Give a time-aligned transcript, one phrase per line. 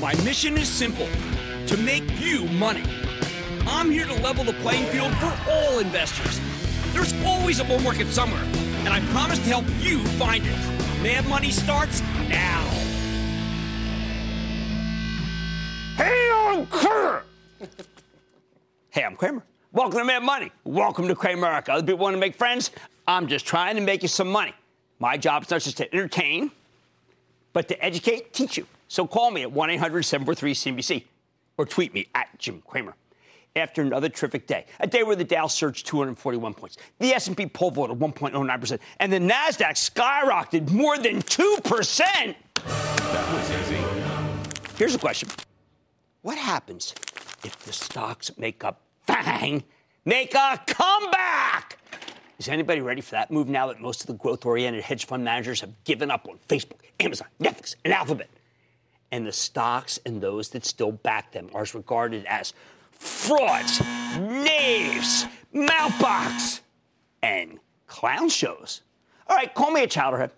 [0.00, 1.08] My mission is simple
[1.66, 2.84] to make you money.
[3.66, 6.40] I'm here to level the playing field for all investors.
[6.92, 8.44] There's always a bull market somewhere,
[8.84, 11.02] and I promise to help you find it.
[11.02, 12.62] Mad Money starts now.
[15.96, 17.24] Hey, I'm Cramer.
[18.90, 19.42] hey, I'm Cramer.
[19.72, 20.52] Welcome to Mad Money.
[20.62, 21.70] Welcome to Cramerica.
[21.70, 22.70] Other people want to make friends.
[23.08, 24.54] I'm just trying to make you some money.
[25.00, 26.52] My job is not just to entertain,
[27.52, 28.64] but to educate, teach you.
[28.88, 31.04] So call me at 1 800 743 CNBC
[31.58, 32.94] or tweet me at Jim Cramer.
[33.56, 37.74] After another terrific day, a day where the Dow surged 241 points, the S&P pulled
[37.74, 42.34] voted 1.09%, and the Nasdaq skyrocketed more than 2%.
[42.54, 43.82] That was easy.
[44.76, 45.28] Here's a question:
[46.22, 46.94] What happens
[47.42, 48.76] if the stocks make a
[49.06, 49.64] bang,
[50.04, 51.78] make a comeback?
[52.38, 55.62] Is anybody ready for that move now that most of the growth-oriented hedge fund managers
[55.62, 58.28] have given up on Facebook, Amazon, Netflix, and Alphabet?
[59.10, 62.52] And the stocks and those that still back them are regarded as
[62.92, 63.80] frauds,
[64.18, 66.60] knaves, mouthbox,
[67.22, 68.82] and clown shows.
[69.26, 70.30] All right, call me a chowderhead,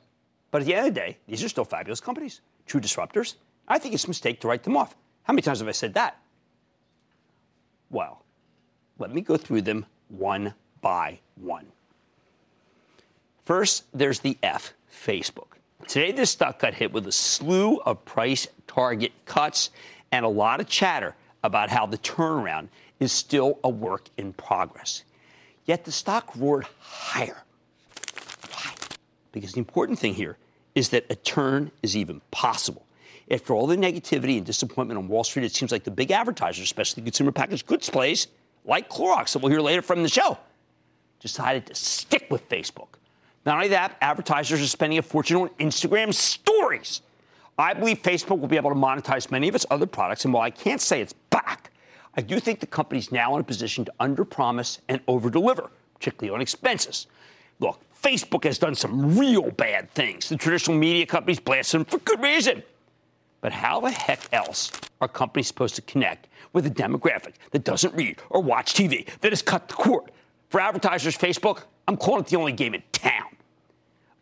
[0.51, 3.35] but at the end of the day, these are still fabulous companies, true disruptors.
[3.69, 4.95] I think it's a mistake to write them off.
[5.23, 6.21] How many times have I said that?
[7.91, 8.25] Well,
[8.99, 11.67] let me go through them one by one.
[13.45, 15.59] First, there's the F, Facebook.
[15.89, 19.71] Today, this stock got hit with a slew of price target cuts
[20.13, 22.69] and a lot of chatter about how the turnaround
[23.01, 25.05] is still a work in progress.
[25.65, 27.43] Yet the stock roared higher.
[28.51, 28.73] Why?
[29.33, 30.37] Because the important thing here
[30.75, 32.87] is that a turn is even possible.
[33.31, 36.65] After all the negativity and disappointment on Wall Street, it seems like the big advertisers,
[36.65, 38.27] especially the consumer packaged goods plays
[38.65, 40.39] like Clorox, that we'll hear later from the show,
[41.21, 42.99] decided to stick with Facebook.
[43.47, 47.03] Not only that, advertisers are spending a fortune on Instagram stories.
[47.59, 50.43] I believe Facebook will be able to monetize many of its other products, and while
[50.43, 51.71] I can't say it's back,
[52.15, 56.41] I do think the company's now in a position to underpromise and overdeliver, particularly on
[56.41, 57.07] expenses.
[57.61, 60.29] Look, Facebook has done some real bad things.
[60.29, 62.63] The traditional media companies blast them for good reason.
[63.43, 67.95] But how the heck else are companies supposed to connect with a demographic that doesn't
[67.95, 70.11] read or watch TV, that has cut the cord?
[70.49, 73.30] For advertisers, Facebook, I'm calling it the only game in town.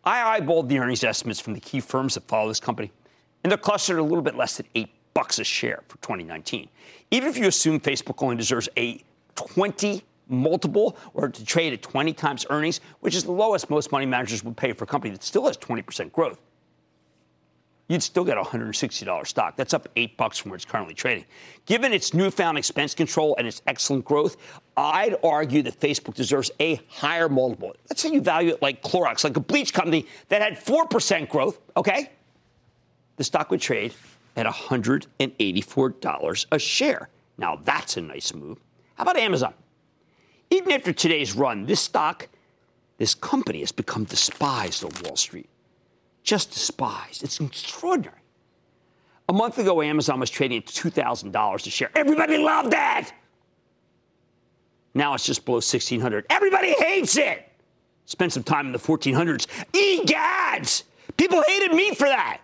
[0.05, 2.91] I eyeballed the earnings estimates from the key firms that follow this company,
[3.43, 6.69] and they're clustered a little bit less than eight bucks a share for 2019.
[7.11, 9.03] Even if you assume Facebook only deserves a
[9.35, 14.07] 20 multiple or to trade at 20 times earnings, which is the lowest most money
[14.07, 16.39] managers would pay for a company that still has 20% growth,
[17.89, 19.57] you'd still get a $160 stock.
[19.57, 21.25] That's up eight bucks from where it's currently trading.
[21.67, 24.37] Given its newfound expense control and its excellent growth,
[24.79, 27.75] I'd argue that Facebook deserves a higher multiple.
[27.91, 31.59] Let's say you value it like Clorox, like a bleach company that had 4% growth,
[31.77, 32.13] okay?
[33.17, 33.93] The stock would trade
[34.37, 37.09] at $184 a share.
[37.37, 38.59] Now that's a nice move.
[38.95, 39.55] How about Amazon?
[40.51, 42.29] Even after today's run, this stock,
[42.99, 45.49] this company has become despised on Wall Street
[46.29, 47.25] just despised.
[47.25, 48.21] It's extraordinary.
[49.31, 51.91] A month ago, Amazon was trading at $2,000 a share.
[51.95, 53.13] Everybody loved it.
[54.99, 57.49] Now it's just below 1600 Everybody hates it.
[58.07, 59.47] Spent some time in the 1400s.
[59.73, 60.83] Egads!
[61.17, 62.41] People hated me for that.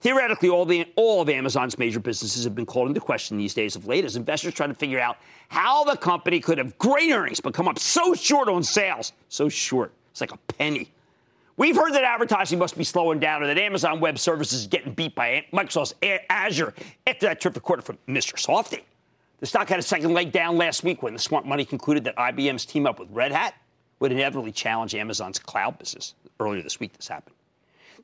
[0.00, 3.74] Theoretically, all, the, all of Amazon's major businesses have been called into question these days
[3.74, 5.16] of late as investors try to figure out
[5.48, 9.12] how the company could have great earnings but come up so short on sales.
[9.28, 9.92] So short.
[10.12, 10.92] It's like a penny.
[11.56, 14.92] We've heard that advertising must be slowing down or that Amazon Web Services is getting
[14.92, 15.94] beat by Microsoft's
[16.30, 16.74] Azure
[17.08, 18.38] after that terrific quarter from Mr.
[18.38, 18.84] Softy.
[19.44, 22.16] The stock had a second leg down last week when the smart money concluded that
[22.16, 23.52] IBM's team up with Red Hat
[24.00, 26.14] would inevitably challenge Amazon's cloud business.
[26.40, 27.36] Earlier this week, this happened.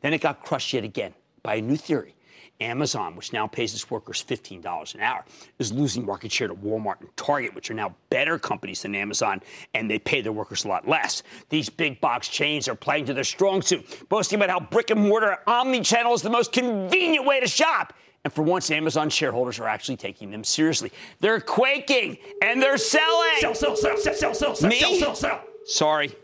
[0.02, 2.14] Then it got crushed yet again by a new theory
[2.60, 5.24] Amazon, which now pays its workers $15 an hour,
[5.58, 9.40] is losing market share to Walmart and Target, which are now better companies than Amazon,
[9.72, 11.22] and they pay their workers a lot less.
[11.48, 15.08] These big box chains are playing to their strong suit, boasting about how brick and
[15.08, 17.94] mortar omni-channel is the most convenient way to shop.
[18.24, 20.92] And for once, Amazon shareholders are actually taking them seriously.
[21.20, 23.30] They're quaking and they're selling.
[23.38, 24.78] Sell, sell, sell, sell, sell, sell, sell, Me?
[24.78, 25.44] sell, sell, sell.
[25.64, 26.14] Sorry.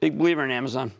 [0.00, 0.92] Big believer in Amazon.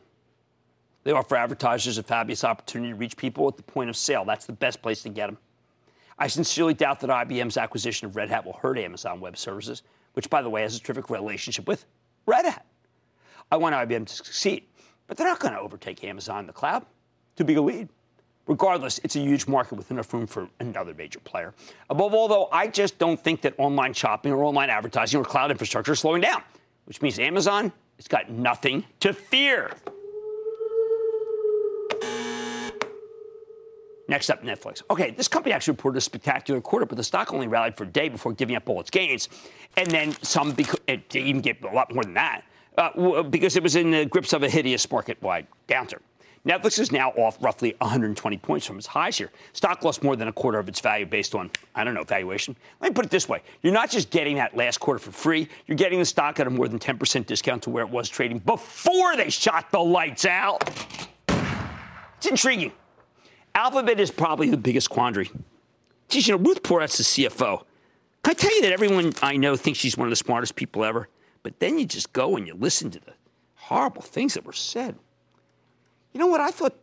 [1.04, 4.24] They offer advertisers a fabulous opportunity to reach people at the point of sale.
[4.24, 5.38] That's the best place to get them.
[6.18, 9.82] I sincerely doubt that IBM's acquisition of Red Hat will hurt Amazon Web Services,
[10.14, 11.84] which, by the way, has a terrific relationship with
[12.26, 12.66] Red Hat.
[13.52, 14.64] I want IBM to succeed,
[15.06, 16.84] but they're not going to overtake Amazon in the cloud.
[17.36, 17.88] Too big a lead.
[18.48, 21.52] Regardless, it's a huge market with enough room for another major player.
[21.90, 25.50] Above all, though, I just don't think that online shopping or online advertising or cloud
[25.50, 26.42] infrastructure is slowing down,
[26.86, 29.70] which means Amazon has got nothing to fear.
[34.08, 34.82] Next up, Netflix.
[34.90, 37.88] Okay, this company actually reported a spectacular quarter, but the stock only rallied for a
[37.88, 39.28] day before giving up all its gains.
[39.76, 42.44] And then some, because it even get a lot more than that,
[42.78, 46.00] uh, because it was in the grips of a hideous market wide downturn.
[46.48, 49.30] Netflix is now off roughly 120 points from its highs here.
[49.52, 52.56] Stock lost more than a quarter of its value based on, I don't know, valuation.
[52.80, 55.46] Let me put it this way you're not just getting that last quarter for free,
[55.66, 58.38] you're getting the stock at a more than 10% discount to where it was trading
[58.38, 60.70] before they shot the lights out.
[62.16, 62.72] It's intriguing.
[63.54, 65.30] Alphabet is probably the biggest quandary.
[66.08, 67.62] Geez, you know, Ruth Porat's the CFO.
[68.22, 70.82] Can I tell you that everyone I know thinks she's one of the smartest people
[70.82, 71.08] ever?
[71.42, 73.12] But then you just go and you listen to the
[73.54, 74.96] horrible things that were said.
[76.18, 76.40] You know what?
[76.40, 76.74] I thought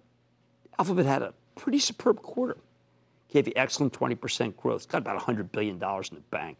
[0.79, 2.55] Alphabet had a pretty superb quarter.
[3.27, 4.77] Gave you excellent 20% growth.
[4.77, 6.59] It's got about $100 billion in the bank.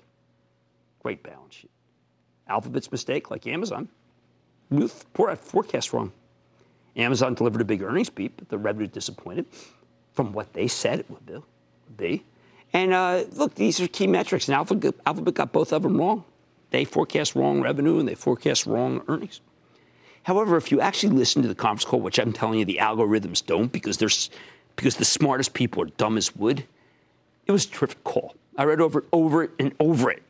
[1.01, 1.71] Great balance sheet.
[2.49, 3.87] Alphabet's mistake, like Amazon,
[4.69, 6.11] Porat forecast wrong.
[6.97, 9.45] Amazon delivered a big earnings beat, but the revenue disappointed
[10.11, 11.43] from what they said it would
[11.95, 12.25] be.
[12.73, 16.25] And uh, look, these are key metrics, and Alphabet got both of them wrong.
[16.71, 19.39] They forecast wrong revenue and they forecast wrong earnings.
[20.25, 23.45] However, if you actually listen to the conference call, which I'm telling you the algorithms
[23.45, 24.31] don't because there's
[24.75, 26.65] because the smartest people are dumb as wood,
[27.45, 28.33] it was a terrific call.
[28.57, 30.23] I read over it, over it, and over it.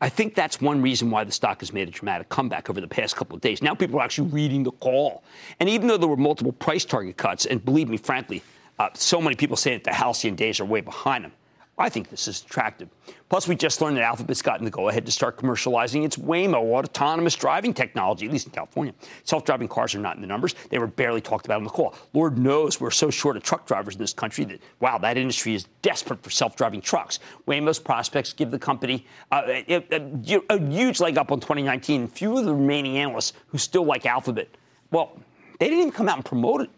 [0.00, 2.86] I think that's one reason why the stock has made a dramatic comeback over the
[2.86, 3.60] past couple of days.
[3.60, 5.24] Now people are actually reading the call.
[5.58, 8.40] And even though there were multiple price target cuts, and believe me, frankly,
[8.78, 11.32] uh, so many people say that the halcyon days are way behind them.
[11.76, 12.88] I think this is attractive.
[13.28, 16.54] Plus, we just learned that Alphabet's gotten the go ahead to start commercializing its Waymo
[16.72, 18.94] autonomous driving technology, at least in California.
[19.24, 20.54] Self driving cars are not in the numbers.
[20.70, 21.96] They were barely talked about on the call.
[22.12, 25.54] Lord knows we're so short of truck drivers in this country that, wow, that industry
[25.54, 27.18] is desperate for self driving trucks.
[27.48, 32.06] Waymo's prospects give the company uh, a, a, a huge leg up on 2019.
[32.06, 34.48] Few of the remaining analysts who still like Alphabet,
[34.92, 35.18] well,
[35.58, 36.70] they didn't even come out and promote it.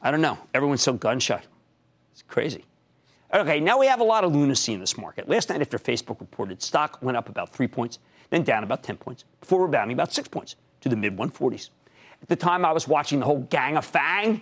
[0.00, 0.38] I don't know.
[0.54, 1.42] Everyone's so gun shy.
[2.12, 2.64] It's crazy.
[3.36, 5.28] Okay, now we have a lot of lunacy in this market.
[5.28, 7.98] Last night, after Facebook reported, stock went up about three points,
[8.30, 11.68] then down about 10 points, before rebounding about six points to the mid 140s.
[12.22, 14.40] At the time, I was watching the whole gang of FANG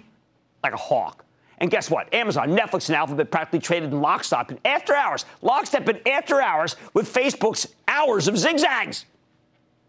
[0.62, 1.24] like a hawk.
[1.58, 2.12] And guess what?
[2.14, 6.76] Amazon, Netflix, and Alphabet practically traded in lockstep and after hours, lockstep and after hours
[6.92, 9.06] with Facebook's hours of zigzags.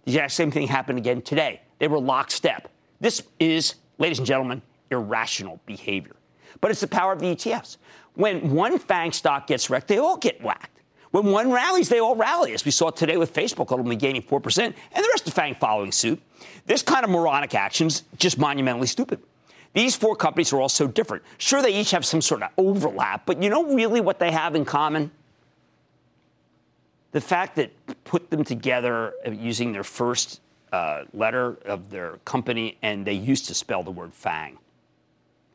[0.06, 1.62] The exact same thing happened again today.
[1.78, 2.72] They were lockstep.
[3.00, 6.16] This is, ladies and gentlemen, irrational behavior.
[6.60, 7.78] But it's the power of the ETFs.
[8.16, 10.76] When one FANG stock gets wrecked, they all get whacked.
[11.12, 14.60] When one rallies, they all rally, as we saw today with Facebook only gaining 4%,
[14.66, 16.22] and the rest of FANG following suit.
[16.66, 19.22] This kind of moronic action's just monumentally stupid.
[19.74, 21.24] These four companies are all so different.
[21.38, 24.56] Sure, they each have some sort of overlap, but you know really what they have
[24.56, 25.12] in common?
[27.12, 27.72] The fact that
[28.04, 30.42] put them together using their first
[30.74, 34.58] uh, letter of their company, and they used to spell the word FANG,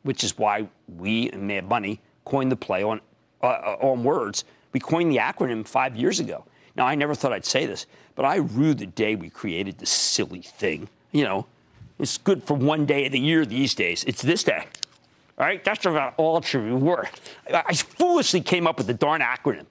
[0.04, 3.00] which is why we in Mad Money coined the play on,
[3.42, 4.44] uh, on words.
[4.72, 6.44] We coined the acronym five years ago.
[6.76, 9.90] Now, I never thought I'd say this, but I rue the day we created this
[9.90, 10.88] silly thing.
[11.10, 11.46] You know,
[11.98, 14.04] it's good for one day of the year these days.
[14.04, 14.66] It's this day.
[15.38, 15.62] All right?
[15.64, 17.36] That's about all it should be worth.
[17.52, 19.66] I foolishly came up with the darn acronym.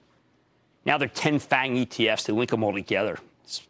[0.84, 2.26] Now they're 10 FANG ETFs.
[2.26, 3.18] They link them all together.
[3.44, 3.62] It's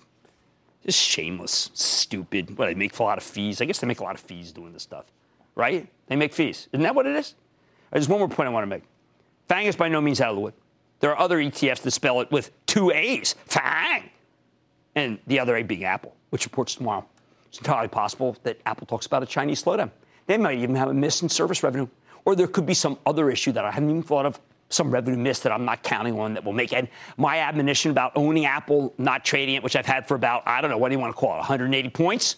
[0.84, 2.56] just shameless, stupid.
[2.58, 3.60] What, they make a lot of fees?
[3.60, 5.04] I guess they make a lot of fees doing this stuff,
[5.54, 5.86] right?
[6.08, 6.68] They make fees.
[6.72, 7.34] Isn't that what it is?
[7.90, 8.82] Uh, There's one more point I want to make.
[9.48, 10.54] FANG is by no means out of the wood.
[11.00, 14.10] There are other ETFs that spell it with two A's, FANG,
[14.94, 17.04] and the other A being Apple, which reports tomorrow.
[17.48, 19.90] It's entirely possible that Apple talks about a Chinese slowdown.
[20.26, 21.88] They might even have a miss in service revenue,
[22.24, 25.18] or there could be some other issue that I haven't even thought of, some revenue
[25.18, 26.88] miss that I'm not counting on that will make it.
[27.16, 30.70] My admonition about owning Apple, not trading it, which I've had for about, I don't
[30.70, 32.36] know, what do you want to call it, 180 points,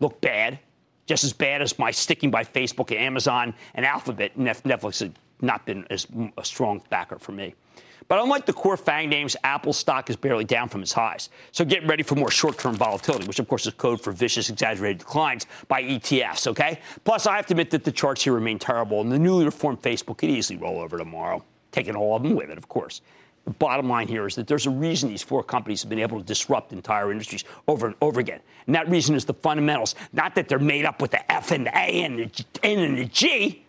[0.00, 0.58] look bad
[1.06, 4.38] just as bad as my sticking by Facebook and Amazon and Alphabet.
[4.38, 6.06] Netflix has not been as
[6.38, 7.54] a strong backer for me.
[8.08, 11.30] But unlike the core FANG names, Apple stock is barely down from its highs.
[11.50, 14.50] So get ready for more short term volatility, which of course is code for vicious,
[14.50, 16.80] exaggerated declines by ETFs, okay?
[17.04, 19.80] Plus, I have to admit that the charts here remain terrible, and the newly reformed
[19.82, 23.00] Facebook could easily roll over tomorrow, taking all of them with it, of course.
[23.58, 26.24] Bottom line here is that there's a reason these four companies have been able to
[26.24, 28.40] disrupt entire industries over and over again.
[28.66, 31.66] And that reason is the fundamentals, not that they're made up with the F and
[31.66, 33.64] the A and the N and the G.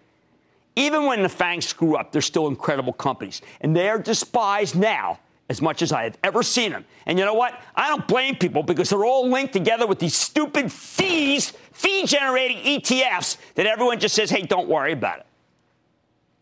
[0.75, 3.41] Even when the FANGs screw up, they're still incredible companies.
[3.61, 6.85] And they are despised now as much as I have ever seen them.
[7.05, 7.59] And you know what?
[7.75, 12.57] I don't blame people because they're all linked together with these stupid fees, fee generating
[12.57, 15.25] ETFs that everyone just says, hey, don't worry about it.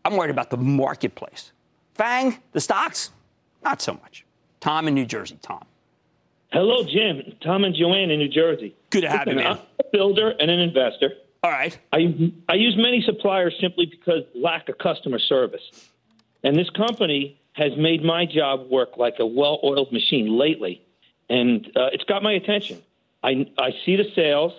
[0.04, 1.52] I'm worried about the marketplace.
[1.94, 3.10] FANG, the stocks,
[3.64, 4.24] not so much.
[4.60, 5.38] Tom in New Jersey.
[5.42, 5.64] Tom.
[6.52, 7.34] Hello, Jim.
[7.40, 8.74] Tom and Joanne in New Jersey.
[8.90, 9.52] Good to have Listen, you, man.
[9.52, 11.12] I'm a builder and an investor.
[11.42, 11.76] All right.
[11.92, 15.62] I I use many suppliers simply because lack of customer service,
[16.44, 20.80] and this company has made my job work like a well-oiled machine lately,
[21.28, 22.80] and uh, it's got my attention.
[23.22, 24.52] I I see the sales.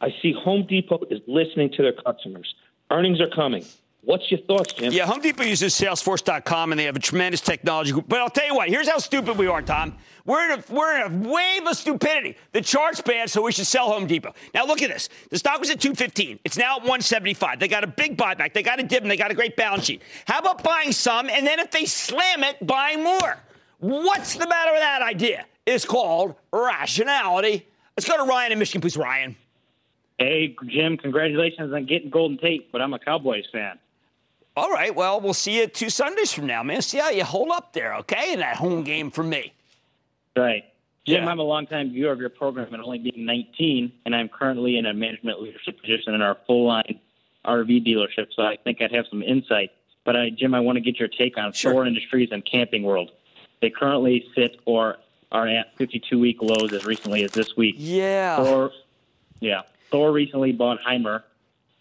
[0.00, 2.54] I see Home Depot is listening to their customers.
[2.90, 3.64] Earnings are coming.
[4.04, 4.92] What's your thoughts, Jim?
[4.92, 8.06] Yeah, Home Depot uses Salesforce.com and they have a tremendous technology group.
[8.06, 9.96] But I'll tell you what, here's how stupid we are, Tom.
[10.26, 12.36] We're in, a, we're in a wave of stupidity.
[12.52, 14.34] The chart's bad, so we should sell Home Depot.
[14.52, 15.08] Now look at this.
[15.30, 16.40] The stock was at 215.
[16.44, 17.60] It's now at 175.
[17.60, 18.52] They got a big buyback.
[18.52, 19.10] They got a dividend.
[19.10, 20.02] They got a great balance sheet.
[20.26, 23.38] How about buying some and then if they slam it, buying more?
[23.78, 25.46] What's the matter with that idea?
[25.66, 27.66] It's called rationality.
[27.96, 29.36] Let's go to Ryan in Michigan, please, Ryan.
[30.18, 33.78] Hey, Jim, congratulations on getting Golden Tate, but I'm a Cowboys fan.
[34.56, 36.80] All right, well, we'll see you two Sundays from now, man.
[36.80, 39.52] See how you hold up there, okay, in that home game for me.
[40.36, 40.64] Right.
[41.06, 41.30] Jim, Yeah.
[41.30, 44.86] I'm a longtime viewer of your program and only being 19, and I'm currently in
[44.86, 47.00] a management leadership position in our full line
[47.44, 49.70] RV dealership, so I think I'd have some insight.
[50.04, 51.72] But I, Jim, I want to get your take on Sure.
[51.72, 53.10] Thor Industries and Camping World.
[53.60, 54.96] They currently sit or
[55.32, 57.74] are at 52 week lows as recently as this week.
[57.78, 58.36] Yeah.
[58.36, 58.70] Thor,
[59.40, 61.24] yeah, Thor recently bought Hymer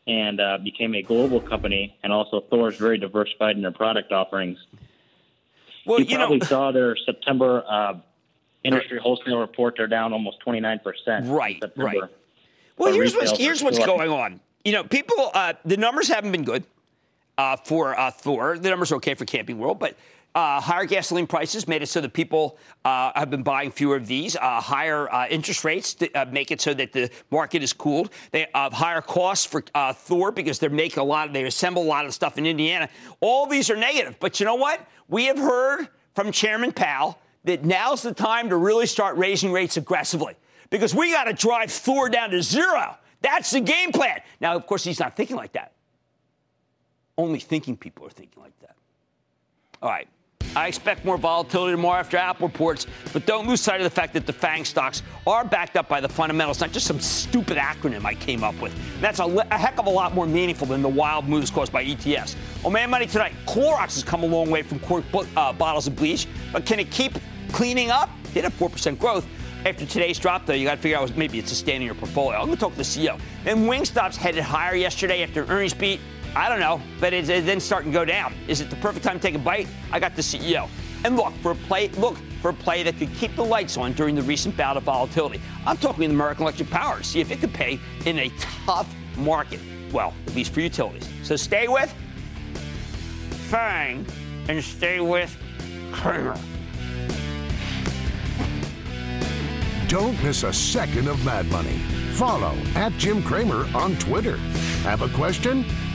[0.07, 4.11] and uh, became a global company, and also Thor is very diversified in their product
[4.11, 4.57] offerings.
[5.85, 7.93] well, you you probably know, saw their September uh,
[8.63, 9.75] industry wholesale report.
[9.77, 11.27] They're down almost 29 percent.
[11.27, 12.01] Right, right.
[12.77, 14.39] Well, here's what's here's what's going on.
[14.65, 16.63] You know, people, uh, the numbers haven't been good
[17.37, 18.57] uh, for uh, Thor.
[18.57, 19.97] The numbers are okay for Camping World, but
[20.35, 24.07] uh, higher gasoline prices made it so that people uh, have been buying fewer of
[24.07, 24.35] these.
[24.35, 28.09] Uh, higher uh, interest rates to, uh, make it so that the market is cooled.
[28.31, 31.27] They have higher costs for uh, Thor because they make a lot.
[31.27, 32.89] Of, they assemble a lot of stuff in Indiana.
[33.19, 34.17] All these are negative.
[34.19, 34.85] But you know what?
[35.07, 39.77] We have heard from Chairman Powell that now's the time to really start raising rates
[39.77, 40.35] aggressively
[40.69, 42.97] because we got to drive Thor down to zero.
[43.21, 44.21] That's the game plan.
[44.41, 45.73] Now, of course, he's not thinking like that.
[47.17, 48.75] Only thinking people are thinking like that.
[49.81, 50.07] All right.
[50.55, 54.13] I expect more volatility tomorrow after Apple reports, but don't lose sight of the fact
[54.13, 58.05] that the FANG stocks are backed up by the fundamentals, not just some stupid acronym
[58.05, 58.73] I came up with.
[59.01, 61.83] That's a, a heck of a lot more meaningful than the wild moves caused by
[61.83, 62.35] ETFs.
[62.63, 63.33] Oh man, money tonight.
[63.47, 66.79] Clorox has come a long way from cork bo- uh, bottles of bleach, but can
[66.79, 67.13] it keep
[67.51, 68.09] cleaning up?
[68.33, 69.25] Hit a 4% growth.
[69.65, 72.37] After today's drop, though, you got to figure out maybe it's sustaining your portfolio.
[72.37, 73.17] I'm going to talk to the CEO.
[73.45, 76.01] Then Wingstop's headed higher yesterday after earnings beat.
[76.35, 78.33] I don't know, but it's, then starting to go down.
[78.47, 79.67] Is it the perfect time to take a bite?
[79.91, 80.67] I got the CEO.
[81.05, 81.89] And look for a play.
[81.89, 84.83] Look for a play that could keep the lights on during the recent bout of
[84.83, 85.41] volatility.
[85.65, 88.31] I'm talking American Electric Power to see if it could pay in a
[88.65, 89.59] tough market.
[89.91, 91.07] Well, at least for utilities.
[91.23, 91.93] So stay with
[93.49, 94.05] Fang
[94.47, 95.37] and stay with
[95.91, 96.35] Cramer.
[99.87, 101.77] Don't miss a second of Mad Money.
[102.13, 104.37] Follow at Jim Cramer on Twitter.
[104.83, 105.65] Have a question?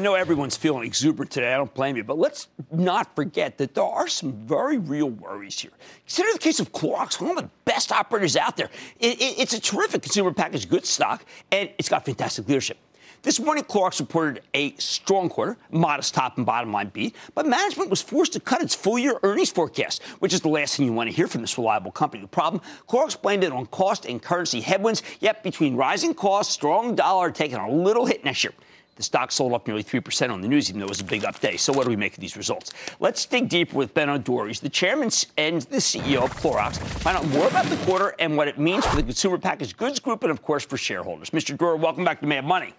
[0.00, 1.52] know everyone's feeling exuberant today.
[1.52, 2.04] I don't blame you.
[2.04, 5.70] But let's not forget that there are some very real worries here.
[6.06, 8.70] Consider the case of Clorox, one of the best operators out there.
[8.98, 12.78] It- it- it's a terrific consumer packaged goods stock, and it's got fantastic leadership.
[13.22, 17.90] This morning, Clorox reported a strong quarter, modest top and bottom line beat, but management
[17.90, 20.92] was forced to cut its full year earnings forecast, which is the last thing you
[20.94, 22.22] want to hear from this reliable company.
[22.22, 26.94] The problem, Clorox blamed it on cost and currency headwinds, yet between rising costs, strong
[26.94, 28.54] dollar taking a little hit next year.
[29.00, 31.24] The stock sold up nearly 3% on the news, even though it was a big
[31.24, 31.56] up day.
[31.56, 32.70] So, what do we make of these results?
[33.00, 34.52] Let's dig deeper with Benno Dorer.
[34.52, 36.76] The chairman and the CEO of Clorox.
[36.76, 40.00] Find out more about the quarter and what it means for the consumer packaged goods
[40.00, 41.30] group and, of course, for shareholders.
[41.30, 41.56] Mr.
[41.56, 42.74] Dory, welcome back to Mad Money.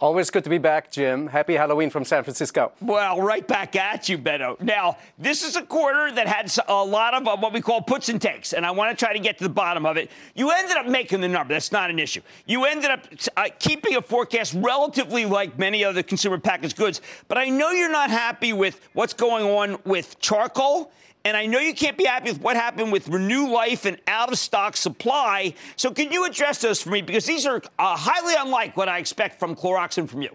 [0.00, 1.26] Always good to be back, Jim.
[1.26, 2.72] Happy Halloween from San Francisco.
[2.80, 4.56] Well, right back at you, Benno.
[4.58, 8.08] Now, this is a quarter that had a lot of uh, what we call puts
[8.08, 10.10] and takes, and I want to try to get to the bottom of it.
[10.34, 11.52] You ended up making the number.
[11.52, 12.22] That's not an issue.
[12.46, 13.04] You ended up
[13.36, 17.92] uh, keeping a forecast relatively like many other consumer packaged goods, but I know you're
[17.92, 20.92] not happy with what's going on with charcoal.
[21.24, 24.32] And I know you can't be happy with what happened with Renew Life and out
[24.32, 25.54] of stock supply.
[25.76, 27.02] So, can you address those for me?
[27.02, 30.34] Because these are uh, highly unlike what I expect from Clorox and from you.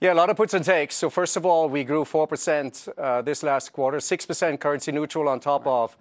[0.00, 0.94] Yeah, a lot of puts and takes.
[0.94, 5.40] So first of all, we grew 4% uh, this last quarter, 6% currency neutral on
[5.40, 5.94] top of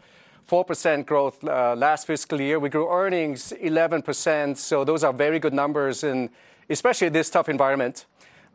[0.50, 2.60] 4% growth uh, last fiscal year.
[2.60, 4.56] We grew earnings 11%.
[4.56, 6.30] So those are very good numbers, in
[6.70, 8.06] especially this tough environment.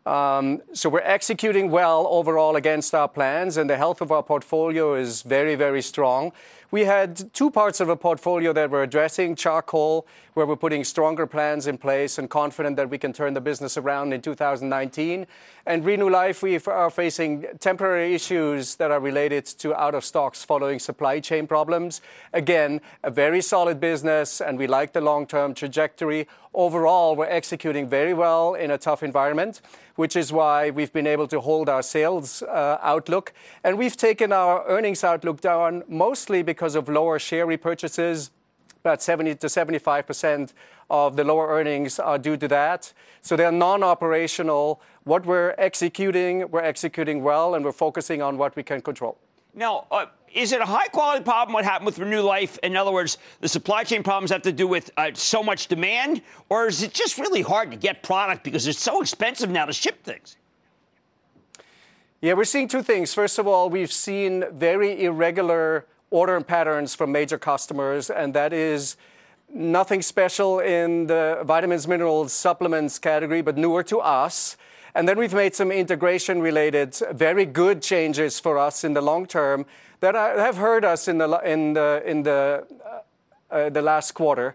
[0.06, 4.94] Um, so we're executing well overall against our plans, and the health of our portfolio
[4.94, 6.32] is very, very strong.
[6.70, 11.26] We had two parts of a portfolio that we're addressing charcoal, where we're putting stronger
[11.26, 15.26] plans in place and confident that we can turn the business around in 2019.
[15.66, 20.44] And Renew Life, we are facing temporary issues that are related to out of stocks
[20.44, 22.00] following supply chain problems.
[22.32, 26.26] Again, a very solid business, and we like the long term trajectory.
[26.52, 29.60] Overall, we're executing very well in a tough environment,
[29.96, 33.32] which is why we've been able to hold our sales uh, outlook.
[33.64, 38.30] And we've taken our earnings outlook down mostly because of lower share repurchases.
[38.80, 40.52] About 70 to 75 percent
[40.90, 42.92] of the lower earnings are due to that.
[43.22, 44.80] So they're non-operational.
[45.04, 49.18] What we're executing, we're executing well, and we're focusing on what we can control.
[49.54, 52.58] Now, uh, is it a high quality problem what happened with Renew Life?
[52.62, 56.22] In other words, the supply chain problems have to do with uh, so much demand,
[56.48, 59.72] or is it just really hard to get product because it's so expensive now to
[59.72, 60.36] ship things?
[62.20, 63.14] Yeah, we're seeing two things.
[63.14, 68.96] First of all, we've seen very irregular order patterns from major customers, and that is
[69.52, 74.56] nothing special in the vitamins, minerals, supplements category, but newer to us.
[74.94, 79.26] And then we've made some integration related, very good changes for us in the long
[79.26, 79.66] term
[79.98, 84.54] that have hurt us in the, in the, in the, uh, uh, the last quarter.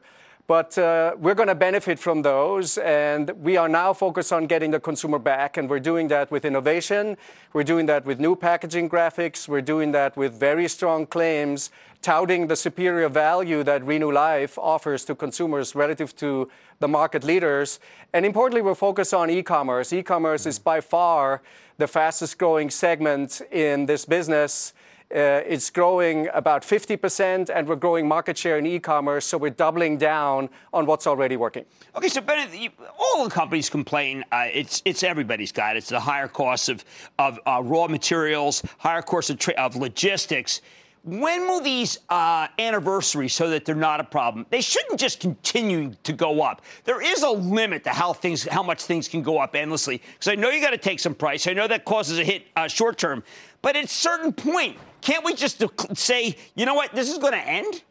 [0.50, 4.72] But uh, we're going to benefit from those, and we are now focused on getting
[4.72, 7.18] the consumer back, and we're doing that with innovation.
[7.54, 9.48] We're doing that with new packaging graphics.
[9.48, 11.70] We're doing that with very strong claims,
[12.02, 17.80] touting the superior value that Renew Life offers to consumers relative to the market leaders.
[18.12, 19.94] And importantly, we're focused on e-commerce.
[19.94, 21.44] E-commerce is by far
[21.78, 24.74] the fastest growing segment in this business.
[25.12, 29.98] Uh, it's growing about 50%, and we're growing market share in e-commerce, so we're doubling
[29.98, 31.66] down on what's already working.
[31.96, 34.24] Okay, so Benno, you, all the companies complain.
[34.32, 35.80] Uh, it's it's everybody's got it.
[35.80, 36.86] It's the higher costs of
[37.18, 40.62] of uh, raw materials, higher costs of, tra- of logistics.
[41.04, 44.46] When will these uh, anniversaries so that they're not a problem?
[44.50, 46.62] They shouldn't just continue to go up.
[46.84, 50.02] There is a limit to how things, how much things can go up endlessly.
[50.14, 51.48] Because I know you got to take some price.
[51.48, 53.24] I know that causes a hit uh, short term.
[53.62, 55.64] But at a certain point, can't we just
[55.98, 57.84] say, you know what, this is going to end?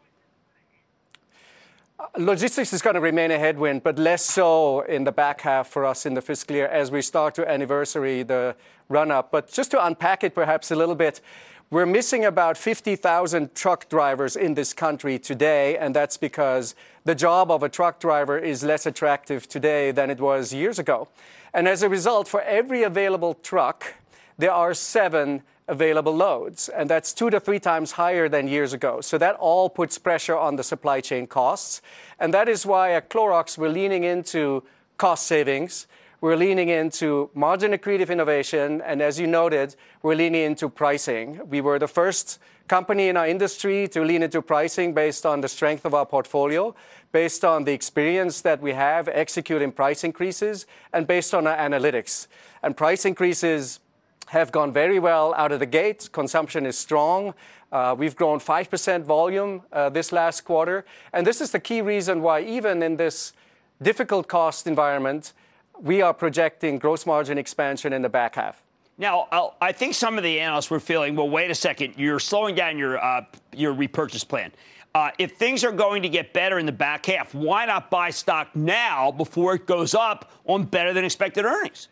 [2.16, 5.84] Logistics is going to remain a headwind, but less so in the back half for
[5.84, 8.54] us in the fiscal year as we start to anniversary the
[8.88, 9.32] run up.
[9.32, 11.20] But just to unpack it perhaps a little bit,
[11.70, 17.50] we're missing about 50,000 truck drivers in this country today, and that's because the job
[17.50, 21.08] of a truck driver is less attractive today than it was years ago.
[21.52, 23.94] And as a result, for every available truck,
[24.38, 29.02] there are seven available loads, and that's two to three times higher than years ago.
[29.02, 31.82] So that all puts pressure on the supply chain costs.
[32.18, 34.62] And that is why at Clorox we're leaning into
[34.96, 35.86] cost savings.
[36.20, 41.40] We're leaning into margin accretive innovation, and as you noted, we're leaning into pricing.
[41.48, 45.48] We were the first company in our industry to lean into pricing based on the
[45.48, 46.74] strength of our portfolio,
[47.12, 52.26] based on the experience that we have executing price increases, and based on our analytics.
[52.64, 53.78] And price increases
[54.26, 56.08] have gone very well out of the gate.
[56.10, 57.32] Consumption is strong.
[57.70, 60.84] Uh, we've grown 5% volume uh, this last quarter.
[61.12, 63.34] And this is the key reason why, even in this
[63.80, 65.32] difficult cost environment,
[65.80, 68.62] we are projecting gross margin expansion in the back half.
[69.00, 72.18] Now, I'll, i think some of the analysts were feeling, well, wait a second, you're
[72.18, 74.50] slowing down your uh, your repurchase plan.
[74.94, 78.10] Uh, if things are going to get better in the back half, why not buy
[78.10, 81.88] stock now before it goes up on better than expected earnings?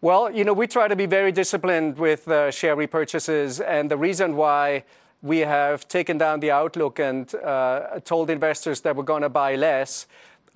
[0.00, 3.96] Well, you know, we try to be very disciplined with uh, share repurchases, and the
[3.96, 4.84] reason why
[5.22, 9.56] we have taken down the outlook and uh, told investors that we're going to buy
[9.56, 10.06] less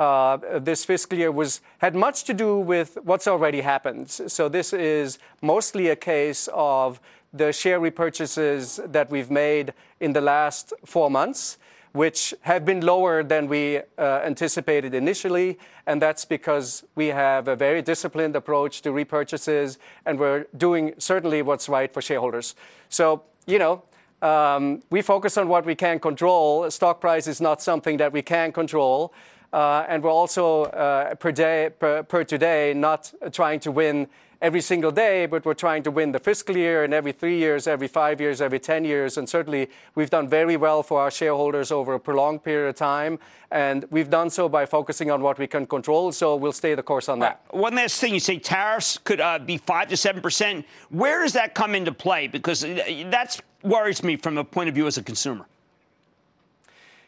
[0.02, 4.10] uh, this fiscal year was had much to do with what's already happened.
[4.10, 7.00] So this is mostly a case of
[7.32, 11.58] the share repurchases that we've made in the last four months
[11.92, 15.58] which have been lower than we uh, anticipated initially.
[15.86, 21.42] And that's because we have a very disciplined approach to repurchases, and we're doing certainly
[21.42, 22.54] what's right for shareholders.
[22.88, 23.82] So, you know,
[24.22, 26.70] um, we focus on what we can control.
[26.70, 29.12] Stock price is not something that we can control.
[29.52, 34.08] Uh, and we're also, uh, per day, per, per today, not trying to win
[34.42, 37.68] every single day, but we're trying to win the fiscal year and every three years,
[37.68, 39.16] every five years, every 10 years.
[39.16, 43.20] And certainly we've done very well for our shareholders over a prolonged period of time.
[43.52, 46.10] And we've done so by focusing on what we can control.
[46.10, 47.42] So we'll stay the course on that.
[47.50, 50.64] One last thing you say tariffs could uh, be 5 to 7%.
[50.90, 52.26] Where does that come into play?
[52.26, 55.46] Because that worries me from the point of view as a consumer.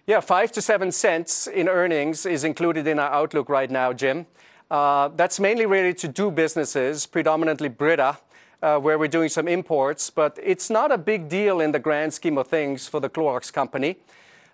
[0.07, 4.27] Yeah, five to seven cents in earnings is included in our outlook right now, Jim.
[4.71, 8.19] Uh, that's mainly related to do businesses, predominantly Brita,
[8.63, 12.13] uh, where we're doing some imports, but it's not a big deal in the grand
[12.13, 13.97] scheme of things for the Clorox company.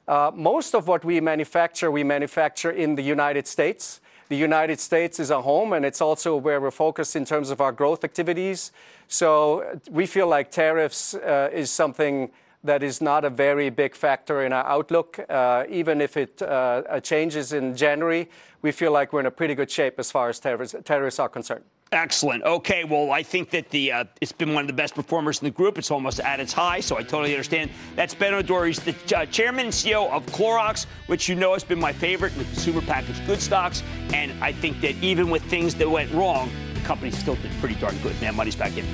[0.07, 4.01] Uh, most of what we manufacture, we manufacture in the United States.
[4.29, 7.61] The United States is our home, and it's also where we're focused in terms of
[7.61, 8.71] our growth activities.
[9.09, 11.15] So we feel like tariffs
[11.53, 12.31] is something
[12.65, 15.19] that is not a very big factor in our outlook.
[15.29, 18.29] Uh, even if it uh, changes in January,
[18.63, 21.65] we feel like we're in a pretty good shape as far as tariffs are concerned.
[21.93, 22.45] Excellent.
[22.45, 25.47] Okay, well, I think that the uh, it's been one of the best performers in
[25.47, 25.77] the group.
[25.77, 27.69] It's almost at its high, so I totally understand.
[27.97, 28.67] That's Benno Dorer.
[28.67, 28.93] He's the
[29.33, 33.43] chairman and CEO of Clorox, which you know has been my favorite consumer packaged goods
[33.43, 33.83] stocks.
[34.13, 37.75] And I think that even with things that went wrong, the company still did pretty
[37.75, 38.21] darn good.
[38.21, 38.87] Man, money's back in.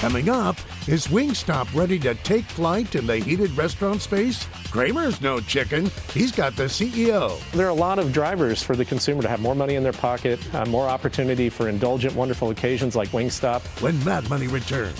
[0.00, 0.56] Coming up,
[0.88, 4.46] is Wingstop ready to take flight in the heated restaurant space?
[4.70, 5.90] Cramer's no chicken.
[6.14, 7.38] He's got the CEO.
[7.50, 9.92] There are a lot of drivers for the consumer to have more money in their
[9.92, 13.60] pocket, uh, more opportunity for indulgent, wonderful occasions like Wingstop.
[13.82, 14.96] When Mad Money returns.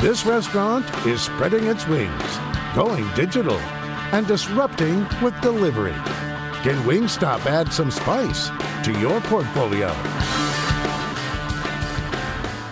[0.00, 2.38] This restaurant is spreading its wings,
[2.76, 3.58] going digital,
[4.12, 5.90] and disrupting with delivery.
[6.62, 8.48] Can Wingstop add some spice
[8.84, 9.92] to your portfolio?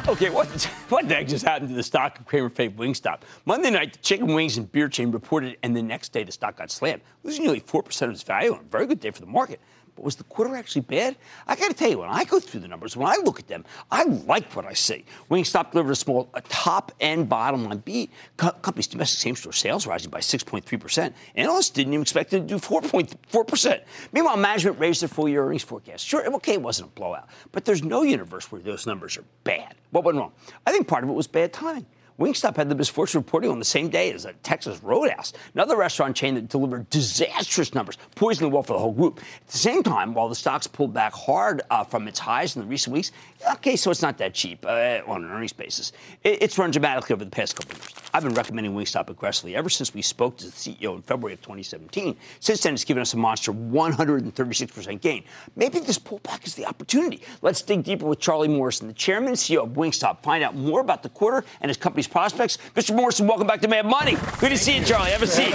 [0.08, 0.48] Okay, what,
[0.88, 3.20] what the heck just happened to the stock of Cramer Fave Wingstop?
[3.44, 6.56] Monday night, the chicken wings and beer chain reported, and the next day the stock
[6.56, 9.26] got slammed, losing nearly 4% of its value on a very good day for the
[9.26, 9.60] market.
[9.98, 11.16] But was the quarter actually bad?
[11.48, 13.48] I got to tell you, when I go through the numbers, when I look at
[13.48, 15.04] them, I like what I see.
[15.28, 18.12] Wingstop delivered a small a top and bottom line beat.
[18.36, 21.12] Co- company's domestic same store sales rising by 6.3%.
[21.34, 23.80] Analysts didn't even expect it to do 4.4%.
[24.12, 26.06] Meanwhile, management raised their full year earnings forecast.
[26.06, 29.74] Sure, okay, it wasn't a blowout, but there's no universe where those numbers are bad.
[29.90, 30.30] What went wrong?
[30.64, 31.86] I think part of it was bad timing.
[32.18, 35.76] Wingstop had the misfortune of reporting on the same day as a Texas Roadhouse, another
[35.76, 39.20] restaurant chain that delivered disastrous numbers, poisoning the well for the whole group.
[39.42, 42.62] At the same time, while the stocks pulled back hard uh, from its highs in
[42.62, 43.12] the recent weeks,
[43.52, 45.92] okay, so it's not that cheap uh, on an earnings basis.
[46.24, 47.94] It, it's run dramatically over the past couple of years.
[48.12, 51.42] I've been recommending Wingstop aggressively ever since we spoke to the CEO in February of
[51.42, 52.16] 2017.
[52.40, 55.22] Since then, it's given us a monster 136% gain.
[55.54, 57.22] Maybe this pullback is the opportunity.
[57.42, 60.80] Let's dig deeper with Charlie Morrison, the chairman and CEO of Wingstop, find out more
[60.80, 62.58] about the quarter and his company's prospects.
[62.74, 62.94] Mr.
[62.94, 64.16] Morrison, welcome back to Mad Money.
[64.38, 65.10] Good to see you, Charlie.
[65.10, 65.54] Have a seat.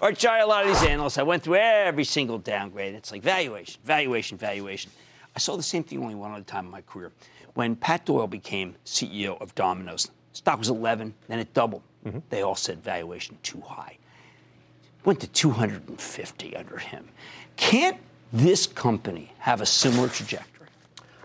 [0.00, 2.94] All right, Charlie, a lot of these analysts, I went through every single downgrade.
[2.94, 4.90] It's like valuation, valuation, valuation.
[5.34, 7.12] I saw the same thing only one other time in my career.
[7.54, 11.82] When Pat Doyle became CEO of Domino's, stock was 11, then it doubled.
[12.06, 12.18] Mm-hmm.
[12.30, 13.98] They all said valuation too high.
[15.04, 17.08] Went to 250 under him.
[17.56, 17.96] Can't
[18.32, 20.66] this company have a similar trajectory?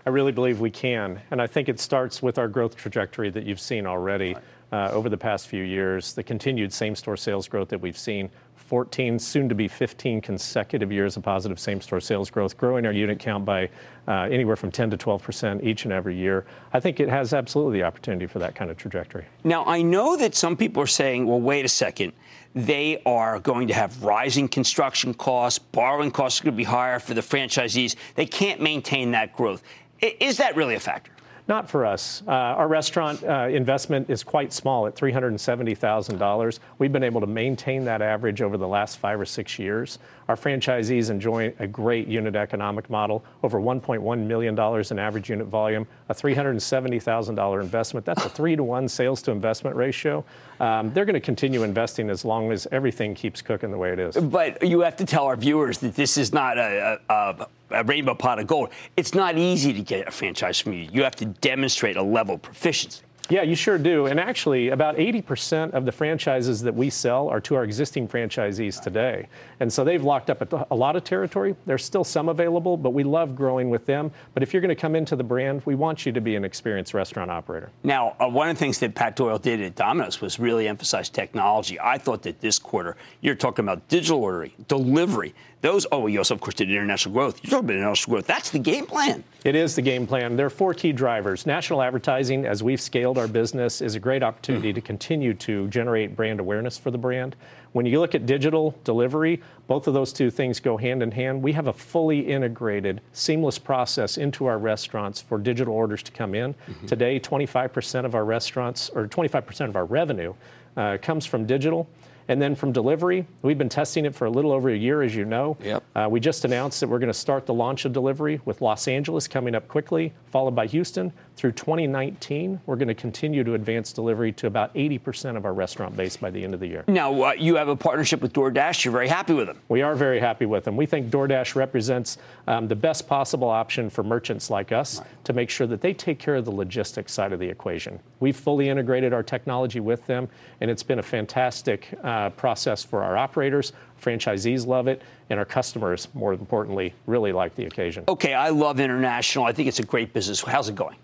[0.06, 1.20] I really believe we can.
[1.30, 4.34] And I think it starts with our growth trajectory that you've seen already.
[4.34, 8.30] Right over the past few years, the continued same-store sales growth that we've seen,
[8.72, 13.18] 14, soon to be 15 consecutive years of positive same-store sales growth, growing our unit
[13.18, 13.68] count by
[14.08, 16.46] uh, anywhere from 10 to 12 percent each and every year.
[16.72, 19.26] I think it has absolutely the opportunity for that kind of trajectory.
[19.44, 22.14] Now, I know that some people are saying, well, wait a second.
[22.54, 26.98] They are going to have rising construction costs, borrowing costs are going to be higher
[26.98, 27.96] for the franchisees.
[28.14, 29.62] They can't maintain that growth.
[30.00, 31.12] Is that really a factor?
[31.48, 32.22] Not for us.
[32.26, 36.58] Uh, our restaurant uh, investment is quite small at $370,000.
[36.78, 39.98] We've been able to maintain that average over the last five or six years.
[40.28, 44.56] Our franchisees enjoy a great unit economic model, over $1.1 million
[44.90, 48.06] in average unit volume, a $370,000 investment.
[48.06, 50.24] That's a three to one sales to investment ratio.
[50.62, 53.98] Um, they're going to continue investing as long as everything keeps cooking the way it
[53.98, 54.16] is.
[54.16, 58.14] But you have to tell our viewers that this is not a, a, a rainbow
[58.14, 58.70] pot of gold.
[58.96, 60.88] It's not easy to get a franchise from you.
[60.92, 63.02] You have to demonstrate a level of proficiency.
[63.30, 64.06] Yeah, you sure do.
[64.06, 68.80] And actually, about 80% of the franchises that we sell are to our existing franchisees
[68.80, 69.28] today.
[69.60, 71.54] And so they've locked up a lot of territory.
[71.64, 74.10] There's still some available, but we love growing with them.
[74.34, 76.44] But if you're going to come into the brand, we want you to be an
[76.44, 77.70] experienced restaurant operator.
[77.84, 81.08] Now, uh, one of the things that Pat Doyle did at Domino's was really emphasize
[81.08, 81.78] technology.
[81.80, 85.34] I thought that this quarter, you're talking about digital ordering, delivery.
[85.60, 87.40] Those, oh, you also, of course, did international growth.
[87.42, 88.26] You're talking about international growth.
[88.26, 89.22] That's the game plan.
[89.44, 90.36] It is the game plan.
[90.36, 91.46] There are four key drivers.
[91.46, 96.14] National advertising, as we've scaled our business, is a great opportunity to continue to generate
[96.14, 97.34] brand awareness for the brand.
[97.72, 101.42] When you look at digital delivery, both of those two things go hand in hand.
[101.42, 106.36] We have a fully integrated, seamless process into our restaurants for digital orders to come
[106.36, 106.54] in.
[106.54, 106.86] Mm-hmm.
[106.86, 110.34] Today, 25% of our restaurants, or 25% of our revenue,
[110.76, 111.88] uh, comes from digital.
[112.28, 115.14] And then from delivery, we've been testing it for a little over a year, as
[115.14, 115.56] you know.
[115.62, 115.82] Yep.
[115.94, 118.88] Uh, we just announced that we're going to start the launch of delivery with Los
[118.88, 123.92] Angeles coming up quickly, followed by Houston, Through 2019, we're going to continue to advance
[123.92, 126.84] delivery to about 80% of our restaurant base by the end of the year.
[126.86, 128.84] Now, uh, you have a partnership with DoorDash.
[128.84, 129.58] You're very happy with them.
[129.68, 130.76] We are very happy with them.
[130.76, 135.08] We think DoorDash represents um, the best possible option for merchants like us right.
[135.24, 137.98] to make sure that they take care of the logistics side of the equation.
[138.20, 140.28] We've fully integrated our technology with them,
[140.60, 143.72] and it's been a fantastic uh, process for our operators.
[144.00, 148.04] Franchisees love it, and our customers, more importantly, really like the occasion.
[148.06, 149.44] Okay, I love international.
[149.44, 150.42] I think it's a great business.
[150.42, 150.96] How's it going?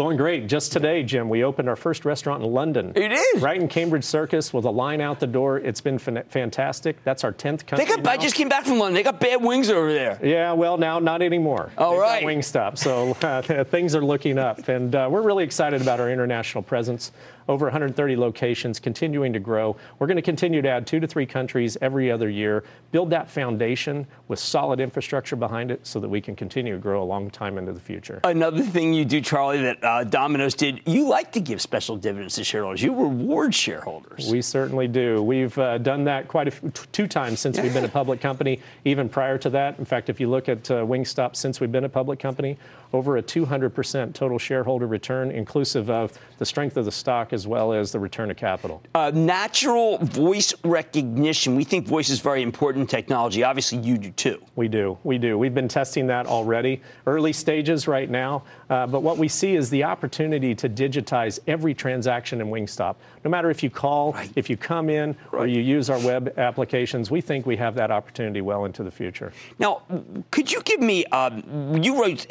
[0.00, 0.46] Going great.
[0.46, 2.92] Just today, Jim, we opened our first restaurant in London.
[2.94, 5.58] It is right in Cambridge Circus with a line out the door.
[5.58, 7.04] It's been fantastic.
[7.04, 7.84] That's our tenth country.
[7.84, 8.94] They got, I just came back from London.
[8.94, 10.18] They got bad wings over there.
[10.22, 11.70] Yeah, well, now not anymore.
[11.76, 12.78] All They've right, Wingstop.
[12.78, 17.12] So uh, things are looking up, and uh, we're really excited about our international presence
[17.50, 19.76] over 130 locations, continuing to grow.
[19.98, 23.28] We're going to continue to add two to three countries every other year, build that
[23.28, 27.28] foundation with solid infrastructure behind it so that we can continue to grow a long
[27.28, 28.20] time into the future.
[28.22, 32.36] Another thing you do, Charlie, that uh, Domino's did, you like to give special dividends
[32.36, 32.84] to shareholders.
[32.84, 34.30] You reward shareholders.
[34.30, 35.20] We certainly do.
[35.20, 38.60] We've uh, done that quite a few, two times since we've been a public company,
[38.84, 39.76] even prior to that.
[39.80, 42.56] In fact, if you look at uh, Wingstop since we've been a public company,
[42.92, 47.72] over a 200% total shareholder return, inclusive of the strength of the stock as well
[47.72, 48.82] as the return of capital.
[48.94, 51.54] Uh, natural voice recognition.
[51.54, 53.44] We think voice is very important in technology.
[53.44, 54.42] Obviously, you do too.
[54.56, 54.98] We do.
[55.04, 55.38] We do.
[55.38, 56.80] We've been testing that already.
[57.06, 58.42] Early stages right now.
[58.70, 62.96] Uh, but what we see is the opportunity to digitize every transaction in Wingstop.
[63.24, 64.30] No matter if you call, right.
[64.36, 65.42] if you come in, right.
[65.42, 68.90] or you use our web applications, we think we have that opportunity well into the
[68.90, 69.32] future.
[69.58, 69.82] Now,
[70.30, 72.26] could you give me, um, you wrote,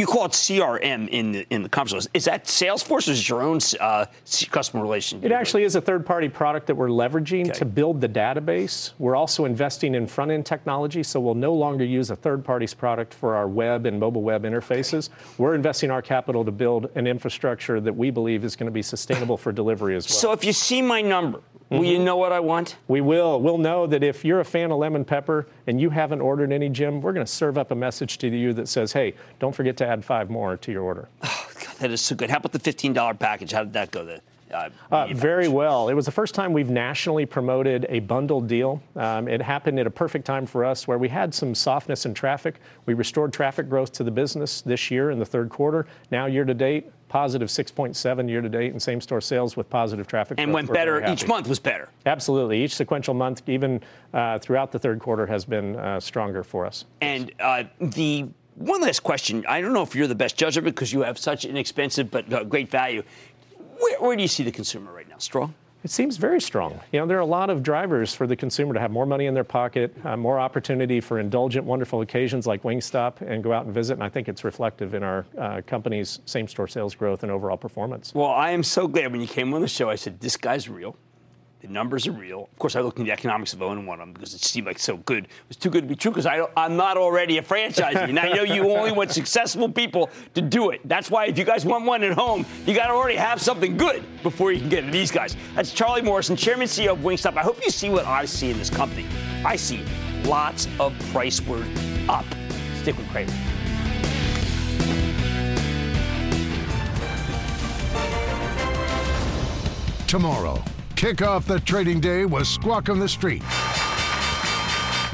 [0.00, 2.08] you call it CRM in the, in the conference.
[2.14, 4.06] Is that Salesforce or is it your own uh,
[4.50, 5.22] customer relation?
[5.22, 7.58] It actually is a third party product that we're leveraging okay.
[7.58, 8.92] to build the database.
[8.98, 12.74] We're also investing in front end technology, so we'll no longer use a third party's
[12.74, 15.08] product for our web and mobile web interfaces.
[15.10, 15.18] Okay.
[15.38, 18.82] We're investing our capital to build an infrastructure that we believe is going to be
[18.82, 20.18] sustainable for delivery as well.
[20.18, 22.04] So if you see my number, Will you mm-hmm.
[22.04, 22.76] know what I want?
[22.88, 23.40] We will.
[23.40, 26.68] We'll know that if you're a fan of lemon pepper and you haven't ordered any,
[26.68, 29.76] Jim, we're going to serve up a message to you that says, hey, don't forget
[29.76, 31.08] to add five more to your order.
[31.22, 32.28] Oh, God, that is so good.
[32.28, 33.52] How about the $15 package?
[33.52, 34.20] How did that go then?
[34.52, 35.88] Uh, uh, very well.
[35.88, 38.82] It was the first time we've nationally promoted a bundled deal.
[38.96, 42.14] Um, it happened at a perfect time for us where we had some softness in
[42.14, 42.56] traffic.
[42.86, 45.86] We restored traffic growth to the business this year in the third quarter.
[46.10, 50.06] Now, year to date, positive 6.7 year to date in same store sales with positive
[50.06, 50.38] traffic.
[50.38, 50.54] And growth.
[50.54, 51.12] went better.
[51.12, 51.90] Each month was better.
[52.06, 52.62] Absolutely.
[52.62, 53.82] Each sequential month, even
[54.14, 56.86] uh, throughout the third quarter, has been uh, stronger for us.
[57.00, 59.44] And uh, the one last question.
[59.48, 62.10] I don't know if you're the best judge of it because you have such inexpensive
[62.10, 63.02] but uh, great value.
[63.78, 65.18] Where, where do you see the consumer right now?
[65.18, 65.54] Strong?
[65.82, 66.78] It seems very strong.
[66.92, 69.24] You know, there are a lot of drivers for the consumer to have more money
[69.24, 73.64] in their pocket, uh, more opportunity for indulgent, wonderful occasions like Wingstop and go out
[73.64, 73.94] and visit.
[73.94, 77.56] And I think it's reflective in our uh, company's same store sales growth and overall
[77.56, 78.14] performance.
[78.14, 80.68] Well, I am so glad when you came on the show, I said, this guy's
[80.68, 80.96] real.
[81.60, 82.48] The numbers are real.
[82.50, 84.66] Of course, I looked into the economics of owning one of them because it seemed
[84.66, 85.24] like so good.
[85.24, 88.08] It was too good to be true because I'm not already a franchisee.
[88.08, 90.80] and I know you only want successful people to do it.
[90.86, 93.76] That's why if you guys want one at home, you got to already have something
[93.76, 95.36] good before you can get to these guys.
[95.54, 97.36] That's Charlie Morrison, Chairman CEO of Wingstop.
[97.36, 99.06] I hope you see what I see in this company.
[99.44, 99.84] I see
[100.24, 101.66] lots of price word
[102.08, 102.24] up.
[102.80, 103.32] Stick with Cramer.
[110.06, 110.64] Tomorrow
[111.00, 113.42] kick off the trading day was Squawk on the Street.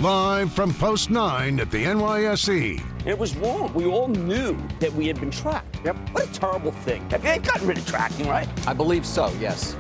[0.01, 2.83] Live from Post 9 at the NYSE.
[3.07, 3.73] It was wrong.
[3.73, 5.79] We all knew that we had been tracked.
[5.85, 5.97] Yep.
[6.11, 7.07] What a terrible thing.
[7.09, 8.49] They've gotten rid of tracking, right?
[8.67, 9.77] I believe so, yes.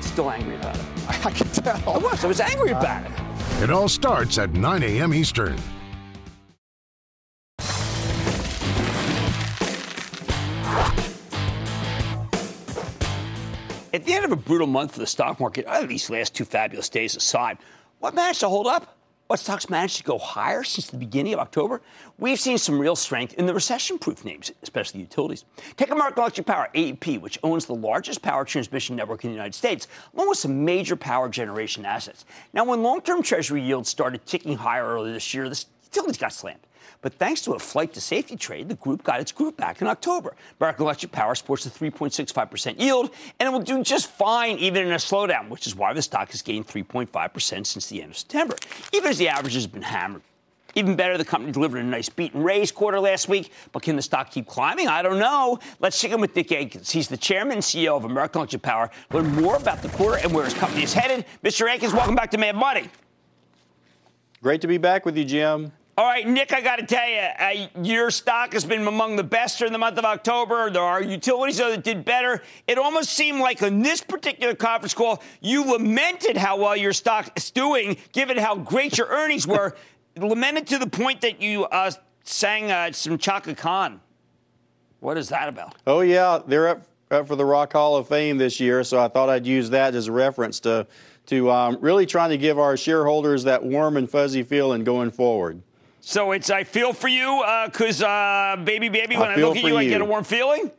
[0.00, 0.84] Still angry about it.
[1.24, 1.94] I can tell.
[1.94, 2.24] I was.
[2.24, 3.62] I was angry about it.
[3.62, 5.14] It all starts at 9 a.m.
[5.14, 5.56] Eastern.
[13.90, 16.44] At the end of a brutal month for the stock market, at these last two
[16.44, 17.56] fabulous days aside,
[18.00, 18.98] what managed to hold up?
[19.28, 21.80] What stocks managed to go higher since the beginning of October?
[22.18, 25.46] We've seen some real strength in the recession proof names, especially utilities.
[25.78, 29.54] Take American Electric Power, AEP, which owns the largest power transmission network in the United
[29.54, 32.26] States, along with some major power generation assets.
[32.52, 36.34] Now, when long term Treasury yields started ticking higher earlier this year, the utilities got
[36.34, 36.60] slammed.
[37.00, 39.86] But thanks to a flight to safety trade, the group got its group back in
[39.86, 40.34] October.
[40.60, 44.92] American Electric Power sports a 3.65% yield, and it will do just fine even in
[44.92, 48.56] a slowdown, which is why the stock has gained 3.5% since the end of September,
[48.92, 50.22] even as the average has been hammered.
[50.74, 53.96] Even better, the company delivered a nice beat and raise quarter last week, but can
[53.96, 54.86] the stock keep climbing?
[54.86, 55.58] I don't know.
[55.80, 56.90] Let's check in with Nick Akins.
[56.90, 58.90] He's the chairman and CEO of American Electric Power.
[59.12, 61.24] Learn more about the quarter and where his company is headed.
[61.42, 61.68] Mr.
[61.72, 62.88] Akins, welcome back to Mad Money.
[64.42, 65.72] Great to be back with you, Jim.
[65.98, 69.24] All right, Nick, I got to tell you, uh, your stock has been among the
[69.24, 70.70] best in the month of October.
[70.70, 72.40] There are utilities that did better.
[72.68, 77.32] It almost seemed like on this particular conference call, you lamented how well your stock
[77.36, 79.74] is doing, given how great your earnings were.
[80.16, 81.90] lamented to the point that you uh,
[82.22, 84.00] sang uh, some Chaka Khan.
[85.00, 85.74] What is that about?
[85.84, 86.38] Oh, yeah.
[86.46, 89.48] They're up, up for the Rock Hall of Fame this year, so I thought I'd
[89.48, 90.86] use that as a reference to,
[91.26, 95.60] to um, really trying to give our shareholders that warm and fuzzy feeling going forward.
[96.08, 99.62] So it's I feel for you because uh, baby, baby, when I, I look at
[99.62, 100.72] you, you, I get a warm feeling.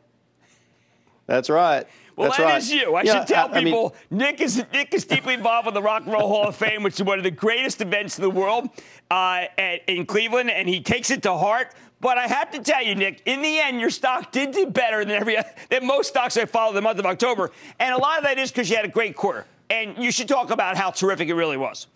[1.26, 1.86] That's right.
[2.16, 2.58] Well, That's that right.
[2.58, 2.96] is you.
[2.96, 5.74] I yeah, should tell I, people I mean, Nick is Nick is deeply involved with
[5.74, 8.22] the Rock and Roll Hall of Fame, which is one of the greatest events in
[8.22, 8.70] the world
[9.08, 11.76] uh, at, in Cleveland, and he takes it to heart.
[12.00, 15.04] But I have to tell you, Nick, in the end, your stock did do better
[15.04, 15.36] than every
[15.68, 18.50] than most stocks I followed the month of October, and a lot of that is
[18.50, 19.46] because you had a great quarter.
[19.70, 21.86] And you should talk about how terrific it really was.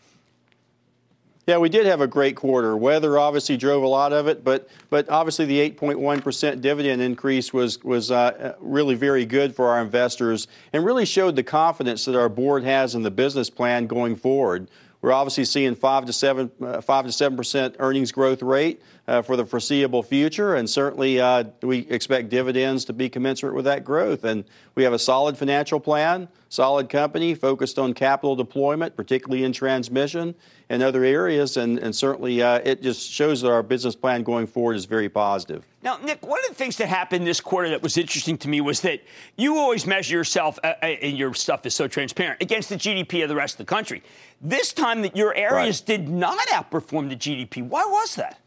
[1.47, 2.75] Yeah, we did have a great quarter.
[2.75, 7.83] Weather obviously drove a lot of it, but but obviously the 8.1% dividend increase was
[7.85, 12.31] was uh, really very good for our investors and really showed the confidence that our
[12.31, 14.69] board has in the business plan going forward.
[15.05, 19.21] We're obviously seeing five to seven, uh, five to seven percent earnings growth rate uh,
[19.21, 23.85] for the foreseeable future, and certainly uh, we expect dividends to be commensurate with that
[23.85, 24.25] growth.
[24.25, 29.53] And we have a solid financial plan, solid company focused on capital deployment, particularly in
[29.53, 30.35] transmission
[30.71, 34.47] and other areas, and, and certainly uh, it just shows that our business plan going
[34.47, 35.67] forward is very positive.
[35.83, 38.63] Now, Nick, one of the things that happened this quarter that was interesting to me
[38.63, 39.03] was that
[39.37, 43.23] you always measure yourself, uh, uh and your stuff is so transparent, against the GDP
[43.23, 44.03] of the rest of the country.
[44.45, 45.87] This time, that your areas right.
[45.87, 47.67] did not outperform the GDP.
[47.67, 48.39] Why was that?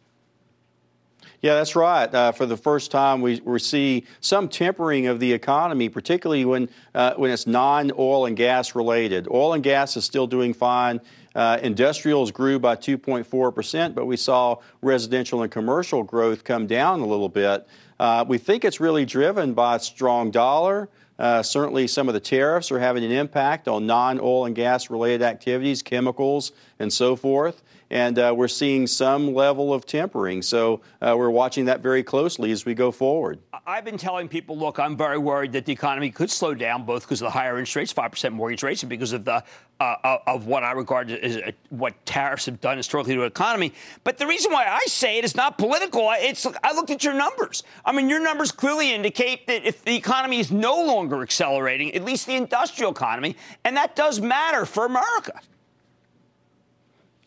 [1.41, 2.13] Yeah, that's right.
[2.13, 6.69] Uh, for the first time, we, we see some tempering of the economy, particularly when
[6.95, 9.27] uh, when it's non-oil and gas related.
[9.29, 11.01] Oil and gas is still doing fine.
[11.35, 17.05] Uh, industrials grew by 2.4%, but we saw residential and commercial growth come down a
[17.05, 17.67] little bit.
[17.99, 20.89] Uh, we think it's really driven by a strong dollar.
[21.19, 24.89] Uh, certainly, some of the tariffs are having an impact on non oil and gas
[24.89, 30.41] related activities, chemicals, and so forth and uh, we're seeing some level of tempering.
[30.41, 33.39] So uh, we're watching that very closely as we go forward.
[33.65, 37.03] I've been telling people, look, I'm very worried that the economy could slow down, both
[37.03, 39.43] because of the higher interest rates, five percent mortgage rates, and because of the
[39.79, 43.25] uh, uh of what I regard as uh, what tariffs have done historically to the
[43.25, 43.73] economy.
[44.03, 46.09] But the reason why I say it is not political.
[46.13, 47.63] It's I looked at your numbers.
[47.85, 52.03] I mean, your numbers clearly indicate that if the economy is no longer accelerating, at
[52.03, 55.41] least the industrial economy, and that does matter for America.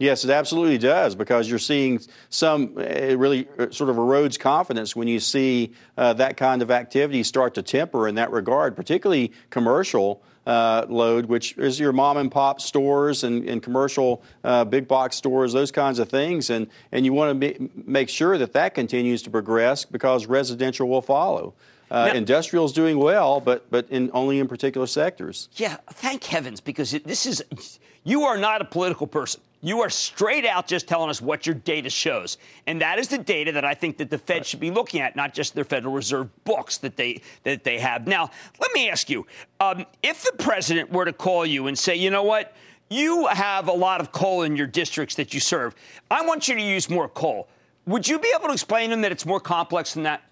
[0.00, 4.96] Yes, it absolutely does because you're seeing some, it really uh, sort of erodes confidence
[4.96, 9.32] when you see uh, that kind of activity start to temper in that regard, particularly
[9.50, 10.22] commercial.
[10.46, 15.14] Uh, load, which is your mom and pop stores and, and commercial uh, big box
[15.14, 16.48] stores, those kinds of things.
[16.48, 21.02] And, and you want to make sure that that continues to progress because residential will
[21.02, 21.52] follow.
[21.90, 25.50] Uh, now, industrial is doing well, but but in only in particular sectors.
[25.56, 29.42] Yeah, thank heavens because it, this is you are not a political person.
[29.62, 32.38] You are straight out just telling us what your data shows.
[32.66, 35.16] And that is the data that I think that the Fed should be looking at,
[35.16, 38.06] not just their Federal Reserve books that they that they have.
[38.06, 39.26] Now, let me ask you,
[39.60, 42.54] um, if the president were to call you and say, you know what,
[42.88, 45.74] you have a lot of coal in your districts that you serve.
[46.10, 47.48] I want you to use more coal.
[47.86, 50.22] Would you be able to explain to him that it's more complex than that?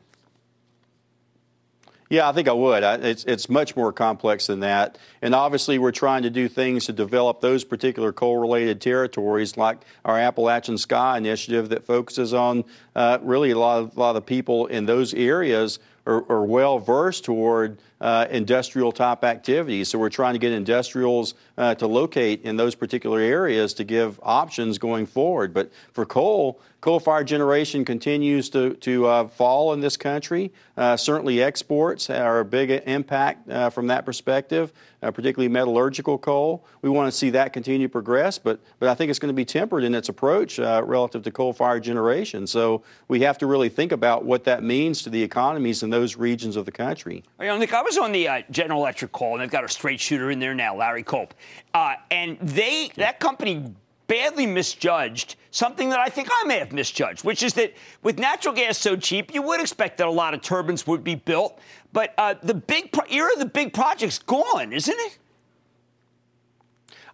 [2.10, 2.82] Yeah, I think I would.
[2.82, 4.96] I, it's, it's much more complex than that.
[5.20, 9.78] And obviously, we're trying to do things to develop those particular coal related territories, like
[10.06, 12.64] our Appalachian Sky initiative that focuses on
[12.96, 16.78] uh, really a lot, of, a lot of people in those areas are, are well
[16.78, 19.88] versed toward uh, industrial type activities.
[19.88, 24.20] So we're trying to get industrials uh, to locate in those particular areas to give
[24.22, 25.52] options going forward.
[25.52, 30.52] But for coal, coal fired generation continues to, to uh, fall in this country.
[30.76, 36.64] Uh, certainly, exports are a big impact uh, from that perspective, uh, particularly metallurgical coal.
[36.82, 39.34] We want to see that continue to progress, but, but I think it's going to
[39.34, 42.46] be tempered in its approach relative to coal fired generation.
[42.46, 46.16] So we have to really think about what that means to the economies in those
[46.16, 47.24] regions of the country.
[47.90, 49.68] You know, Nick, I was on the uh, General Electric call, and they've got a
[49.68, 51.34] straight shooter in there now, Larry Culp,
[51.74, 53.72] uh, and they that company
[54.06, 58.54] badly misjudged something that I think I may have misjudged, which is that with natural
[58.54, 61.58] gas so cheap, you would expect that a lot of turbines would be built,
[61.92, 65.18] but uh, the big pro- era of the big projects gone, isn't it?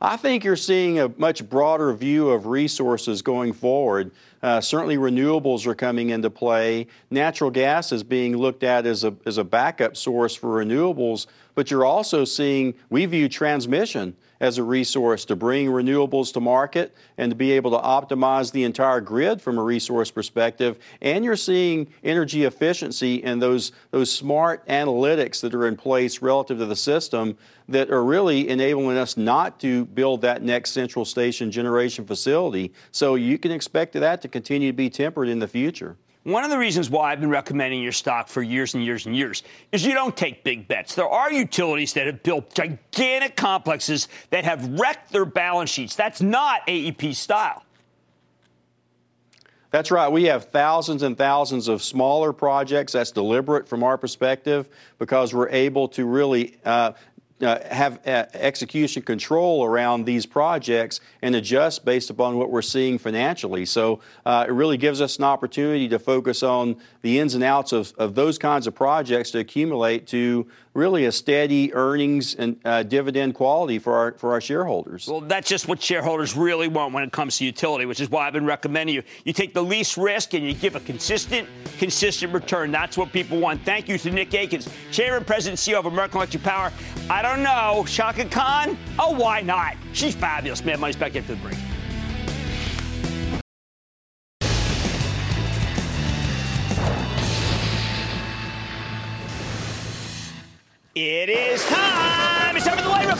[0.05, 4.11] I think you're seeing a much broader view of resources going forward.
[4.43, 6.89] Uh, certainly, renewables are coming into play.
[7.11, 11.71] Natural gas is being looked at as a, as a backup source for renewables, but
[11.71, 17.31] you're also seeing, we view transmission as a resource to bring renewables to market and
[17.31, 20.79] to be able to optimize the entire grid from a resource perspective.
[21.01, 26.59] And you're seeing energy efficiency and those, those smart analytics that are in place relative
[26.59, 27.37] to the system
[27.69, 32.73] that are really enabling us not to build that next central station generation facility.
[32.91, 35.97] So you can expect that to continue to be tempered in the future.
[36.25, 39.15] One of the reasons why I've been recommending your stock for years and years and
[39.15, 40.95] years is you don't take big bets.
[40.95, 45.95] There are utilities that have built gigantic complexes that have wrecked their balance sheets.
[45.95, 47.63] That's not AEP style.
[49.71, 50.09] That's right.
[50.09, 52.93] We have thousands and thousands of smaller projects.
[52.93, 54.69] That's deliberate from our perspective
[54.99, 56.93] because we're able to really uh,
[57.41, 62.97] uh, have uh, execution control around these projects and adjust based upon what we're seeing
[62.99, 63.65] financially.
[63.65, 67.73] So uh, it really gives us an opportunity to focus on the ins and outs
[67.73, 72.83] of, of those kinds of projects to accumulate to really a steady earnings and uh,
[72.83, 75.07] dividend quality for our for our shareholders.
[75.07, 78.27] Well, that's just what shareholders really want when it comes to utility, which is why
[78.27, 79.03] I've been recommending you.
[79.25, 81.49] You take the least risk and you give a consistent,
[81.79, 82.73] consistent return.
[82.73, 83.65] That's what people want.
[83.65, 86.73] Thank you to Nick Akins, Chairman, President, CEO of American Electric Power.
[87.09, 88.77] I don't know, Chaka Khan?
[88.99, 89.77] Oh, why not?
[89.93, 90.65] She's fabulous.
[90.65, 91.57] Man, money's back after the break.
[100.97, 102.57] It is time.
[102.57, 103.11] It's time for the lightning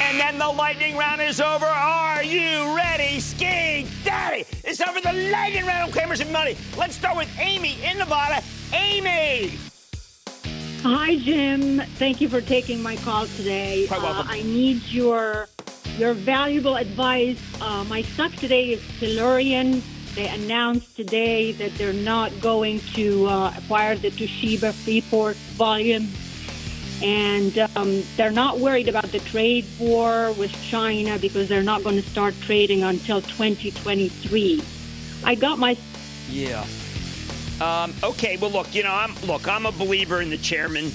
[0.00, 1.66] And then the lightning round is over.
[1.66, 4.44] Are you ready, Ski Daddy?
[4.62, 6.56] It's time for the lightning round of Cramer's Mad Money.
[6.78, 8.44] Let's start with Amy in Nevada.
[8.72, 9.58] Amy.
[10.84, 11.80] Hi, Jim.
[11.96, 13.86] Thank you for taking my call today.
[13.88, 14.28] Quite welcome.
[14.28, 15.48] Uh, I need your
[15.98, 17.40] your valuable advice.
[17.60, 19.82] Uh, my stock today is Tellurian.
[20.16, 26.08] They announced today that they're not going to uh, acquire the Toshiba Freeport volume.
[27.02, 31.96] And um, they're not worried about the trade war with China because they're not going
[31.96, 34.64] to start trading until 2023.
[35.22, 35.76] I got my
[36.30, 36.64] Yeah.
[37.60, 38.38] Um, okay.
[38.38, 38.74] Well, look.
[38.74, 39.46] You know, I'm look.
[39.46, 40.90] I'm a believer in the chairman.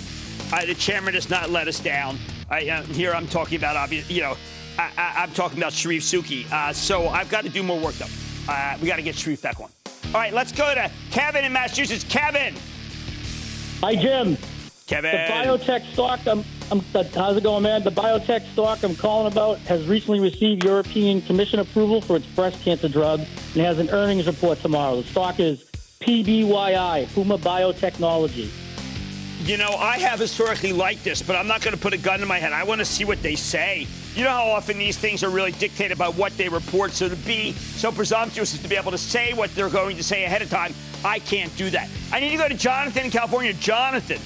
[0.51, 2.17] Uh, the chairman does not let us down.
[2.49, 4.09] I, uh, here I'm talking about obvious.
[4.09, 4.37] You know,
[4.79, 6.51] I, I, I'm talking about Charif Souki.
[6.51, 8.07] Uh, so I've got to do more work though.
[8.47, 9.69] Uh, we got to get Charif back on.
[10.07, 10.33] All right.
[10.33, 12.03] Let's go to Kevin in Massachusetts.
[12.03, 12.55] Kevin.
[13.81, 14.37] Hi, Jim.
[14.87, 15.11] Kevin.
[15.11, 16.81] The biotech stock, I'm, I'm,
[17.13, 17.81] how's it going, man?
[17.81, 22.61] The biotech stock I'm calling about has recently received European Commission approval for its breast
[22.61, 25.01] cancer drug and has an earnings report tomorrow.
[25.01, 25.63] The stock is
[26.01, 28.49] PBYI, Puma Biotechnology.
[29.47, 32.19] You know, I have historically liked this, but I'm not going to put a gun
[32.19, 32.51] to my head.
[32.51, 33.87] I want to see what they say.
[34.15, 36.91] You know how often these things are really dictated by what they report.
[36.91, 40.03] So to be so presumptuous as to be able to say what they're going to
[40.03, 40.73] say ahead of time,
[41.05, 41.89] I can't do that.
[42.11, 43.53] I need to go to Jonathan in California.
[43.53, 44.19] Jonathan.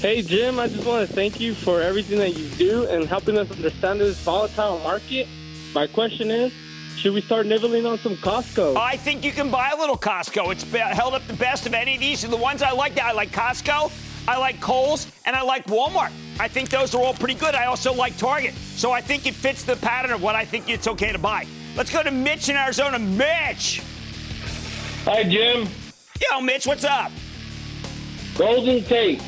[0.00, 3.38] Hey, Jim, I just want to thank you for everything that you do and helping
[3.38, 5.28] us understand this volatile market.
[5.74, 6.52] My question is
[6.96, 8.76] should we start nibbling on some Costco?
[8.76, 10.50] I think you can buy a little Costco.
[10.50, 12.24] It's held up the best of any of these.
[12.24, 13.92] And the ones I like, I like Costco,
[14.26, 16.10] I like Kohl's, and I like Walmart.
[16.40, 17.54] I think those are all pretty good.
[17.54, 18.54] I also like Target.
[18.54, 21.46] So I think it fits the pattern of what I think it's okay to buy.
[21.76, 22.98] Let's go to Mitch in Arizona.
[22.98, 23.82] Mitch.
[25.04, 25.68] Hi, Jim.
[26.30, 27.10] Yo, Mitch, what's up?
[28.36, 29.22] Golden Tate.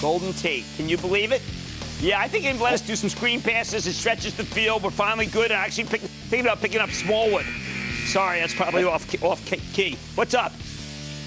[0.00, 0.64] Golden Tate.
[0.76, 1.42] Can you believe it?
[2.00, 3.86] Yeah, I think they let us do some screen passes.
[3.86, 4.82] It stretches the field.
[4.82, 5.50] We're finally good.
[5.50, 7.44] And actually pick, thinking about picking up Smallwood.
[8.06, 9.96] Sorry, that's probably off off key.
[10.14, 10.52] What's up?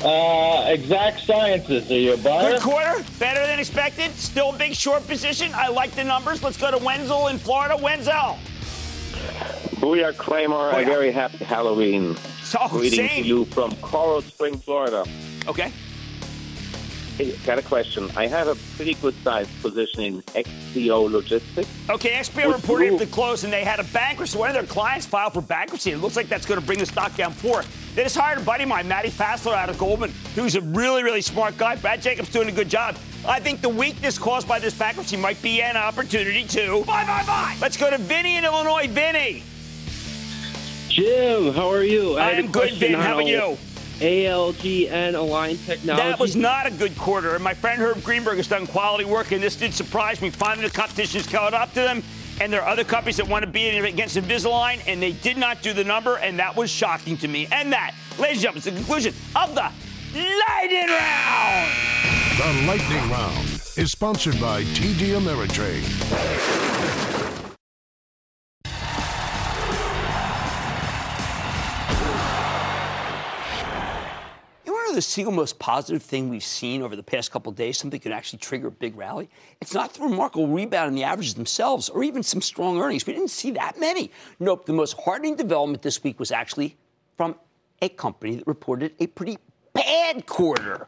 [0.03, 1.89] Uh, exact Sciences.
[1.89, 2.51] Are you a buyer?
[2.51, 4.11] Good quarter, better than expected.
[4.11, 5.51] Still a big short position.
[5.53, 6.43] I like the numbers.
[6.43, 7.77] Let's go to Wenzel in Florida.
[7.77, 8.37] Wenzel.
[9.79, 10.71] Booyah Cramer.
[10.71, 12.15] A very happy Halloween.
[12.43, 13.23] So, Greetings same.
[13.23, 15.05] to you from Coral Spring, Florida.
[15.47, 15.71] Okay.
[17.17, 18.09] Hey, got a question.
[18.17, 21.69] I have a pretty good sized position in XPO Logistics.
[21.87, 24.35] Okay, XPO Would reported you- to close, and they had a bankruptcy.
[24.35, 25.91] One of their clients filed for bankruptcy.
[25.91, 27.63] It looks like that's going to bring the stock down four.
[27.93, 31.03] They just hired a buddy of mine, Matty Fassler, out of Goldman, who's a really,
[31.03, 31.75] really smart guy.
[31.75, 32.97] Brad Jacobs doing a good job.
[33.27, 37.23] I think the weakness caused by this bankruptcy might be an opportunity to buy, buy,
[37.27, 37.55] buy.
[37.61, 38.87] Let's go to Vinny in Illinois.
[38.87, 39.43] Vinny.
[40.89, 42.17] Jim, how are you?
[42.17, 42.93] I had a am good, question Vin.
[42.93, 43.57] How on about you?
[44.03, 46.09] ALG and Align Technology.
[46.09, 47.35] That was not a good quarter.
[47.35, 50.29] And my friend Herb Greenberg has done quality work, and this did surprise me.
[50.29, 52.03] Finally, the competition has caught up to them,
[52.41, 55.37] and there are other companies that want to be in against Invisalign, and they did
[55.37, 57.47] not do the number, and that was shocking to me.
[57.51, 59.71] And that, ladies and gentlemen, is the conclusion of the
[60.13, 61.71] Lightning Round.
[62.37, 63.47] The Lightning Round
[63.77, 66.62] is sponsored by TD Ameritrade.
[74.95, 78.11] The single most positive thing we've seen over the past couple days, something that could
[78.11, 79.29] actually trigger a big rally?
[79.61, 83.05] It's not the remarkable rebound in the averages themselves or even some strong earnings.
[83.05, 84.11] We didn't see that many.
[84.39, 86.77] Nope, the most heartening development this week was actually
[87.17, 87.35] from
[87.81, 89.37] a company that reported a pretty
[89.73, 90.87] bad quarter.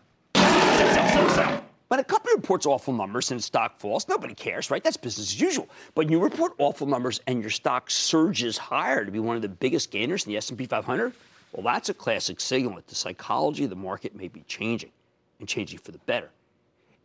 [1.88, 4.84] When a company reports awful numbers and stock falls, nobody cares, right?
[4.84, 5.70] That's business as usual.
[5.94, 9.50] But you report awful numbers and your stock surges higher to be one of the
[9.50, 11.14] biggest gainers in the S&P 500,
[11.56, 14.92] well, that's a classic signal that the psychology of the market may be changing
[15.40, 16.30] and changing for the better.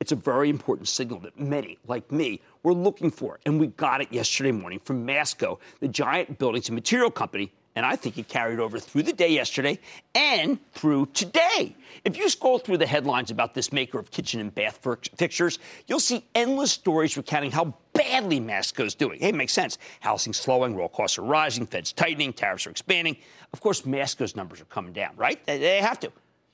[0.01, 4.01] It's a very important signal that many, like me, were looking for, and we got
[4.01, 8.29] it yesterday morning from Masco, the giant buildings and material company and I think it
[8.29, 9.79] carried over through the day yesterday
[10.15, 11.77] and through today.
[12.05, 16.01] If you scroll through the headlines about this maker of kitchen and bath fixtures, you'll
[16.01, 19.21] see endless stories recounting how badly Masco's doing.
[19.21, 19.79] Hey, it makes sense.
[20.01, 23.17] Housing slowing, raw costs are rising, Fed's tightening, tariffs are expanding.
[23.53, 25.45] Of course, Masco's numbers are coming down, right?
[25.47, 26.13] They have to.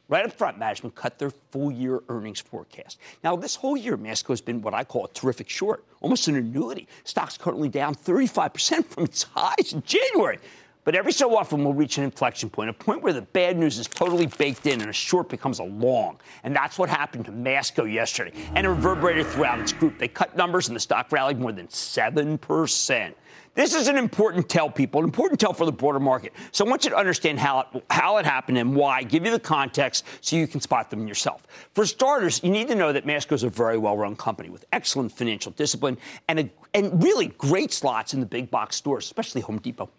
[0.08, 3.00] Right up front, management cut their full year earnings forecast.
[3.24, 6.36] Now, this whole year, Masco has been what I call a terrific short, almost an
[6.36, 6.86] annuity.
[7.02, 10.38] Stock's currently down 35% from its highs in January.
[10.86, 13.76] But every so often, we'll reach an inflection point, a point where the bad news
[13.80, 16.20] is totally baked in and a short becomes a long.
[16.44, 18.30] And that's what happened to Masco yesterday.
[18.54, 19.98] And it reverberated throughout its group.
[19.98, 23.14] They cut numbers and the stock rallied more than 7%.
[23.56, 26.32] This is an important tell, people, an important tell for the broader market.
[26.52, 29.32] So I want you to understand how it, how it happened and why, give you
[29.32, 31.48] the context so you can spot them yourself.
[31.72, 34.64] For starters, you need to know that Masco is a very well run company with
[34.72, 39.40] excellent financial discipline and, a, and really great slots in the big box stores, especially
[39.40, 39.90] Home Depot.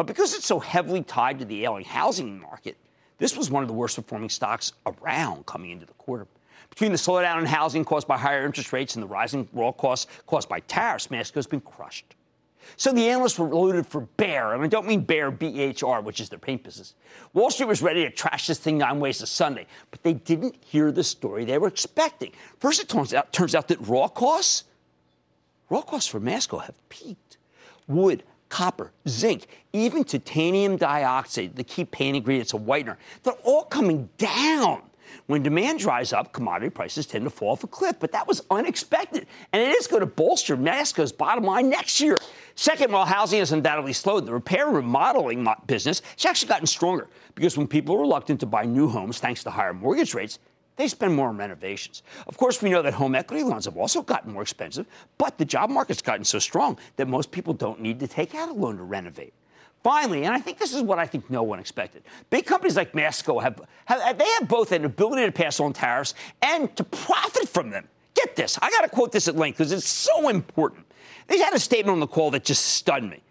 [0.00, 2.78] But because it's so heavily tied to the ailing housing market,
[3.18, 6.26] this was one of the worst performing stocks around coming into the quarter.
[6.70, 10.06] Between the slowdown in housing caused by higher interest rates and the rising raw costs
[10.26, 12.14] caused by tariffs, Masco's been crushed.
[12.78, 16.30] So the analysts were loaded for bear, and I don't mean bear B-H-R, which is
[16.30, 16.94] their paint business.
[17.34, 20.56] Wall Street was ready to trash this thing nine ways to Sunday, but they didn't
[20.64, 22.32] hear the story they were expecting.
[22.58, 24.64] First, it turns out, turns out that raw costs,
[25.68, 27.36] raw costs for Masco have peaked.
[27.86, 34.10] Wood, copper, zinc, even titanium dioxide, the key paint ingredients of whitener, they're all coming
[34.18, 34.82] down.
[35.26, 38.42] When demand dries up, commodity prices tend to fall off a cliff, but that was
[38.50, 39.26] unexpected.
[39.52, 42.16] And it is going to bolster Masco's bottom line next year.
[42.54, 47.08] Second, while housing has undoubtedly slowed, the repair and remodeling business has actually gotten stronger
[47.34, 50.38] because when people are reluctant to buy new homes thanks to higher mortgage rates,
[50.80, 52.02] they spend more on renovations.
[52.26, 54.86] Of course, we know that home equity loans have also gotten more expensive,
[55.18, 58.48] but the job market's gotten so strong that most people don't need to take out
[58.48, 59.34] a loan to renovate.
[59.82, 62.94] Finally, and I think this is what I think no one expected, big companies like
[62.94, 67.48] Masco have, have they have both an ability to pass on tariffs and to profit
[67.48, 67.88] from them.
[68.14, 70.86] Get this, I got to quote this at length because it's so important.
[71.28, 73.22] They had a statement on the call that just stunned me.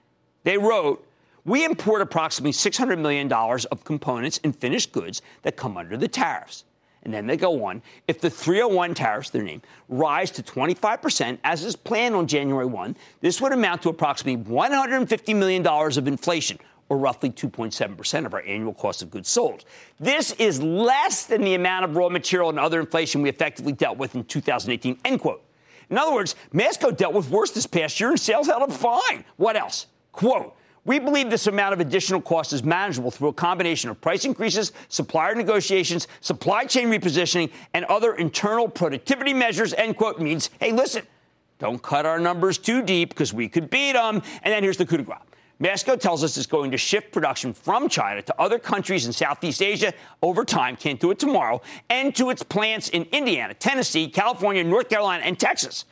[0.43, 1.05] They wrote,
[1.45, 6.63] we import approximately $600 million of components and finished goods that come under the tariffs.
[7.03, 7.81] And then they go on.
[8.07, 12.95] If the 301 tariffs, their name, rise to 25%, as is planned on January 1,
[13.21, 18.73] this would amount to approximately $150 million of inflation, or roughly 2.7% of our annual
[18.73, 19.63] cost of goods sold.
[19.99, 23.97] This is less than the amount of raw material and other inflation we effectively dealt
[23.97, 25.43] with in 2018, end quote.
[25.89, 29.23] In other words, Masco dealt with worse this past year and sales held up fine.
[29.37, 29.87] What else?
[30.11, 30.55] Quote,
[30.89, 34.71] we believe this amount of additional cost is manageable through a combination of price increases,
[34.87, 39.71] supplier negotiations, supply chain repositioning, and other internal productivity measures.
[39.75, 41.05] End quote means, hey, listen,
[41.59, 44.23] don't cut our numbers too deep because we could beat them.
[44.41, 45.19] And then here's the coup de grace.
[45.59, 49.61] Masco tells us it's going to shift production from China to other countries in Southeast
[49.61, 51.61] Asia over time, can't do it tomorrow,
[51.91, 55.85] and to its plants in Indiana, Tennessee, California, North Carolina, and Texas.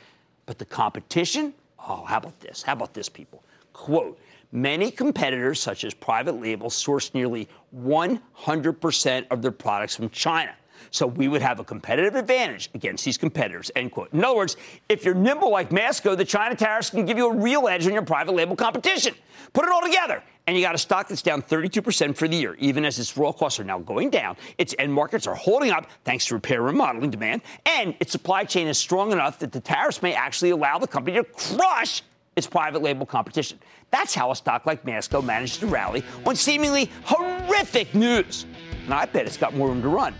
[0.47, 1.53] But the competition?
[1.87, 2.63] Oh, how about this?
[2.63, 3.43] How about this, people?
[3.77, 4.19] Quote,
[4.51, 10.53] Many competitors, such as private labels, source nearly 100% of their products from China.
[10.89, 14.13] So we would have a competitive advantage against these competitors, end quote.
[14.13, 14.55] In other words,
[14.89, 17.93] if you're nimble like Masco, the China tariffs can give you a real edge on
[17.93, 19.13] your private label competition.
[19.53, 22.55] Put it all together, and you got a stock that's down 32% for the year,
[22.55, 24.37] even as its raw costs are now going down.
[24.57, 28.43] Its end markets are holding up thanks to repair and remodeling demand, and its supply
[28.43, 32.01] chain is strong enough that the tariffs may actually allow the company to crush
[32.37, 33.59] its private label competition.
[33.89, 38.45] That's how a stock like Masco managed to rally on seemingly horrific news.
[38.85, 40.13] And I bet it's got more room to run.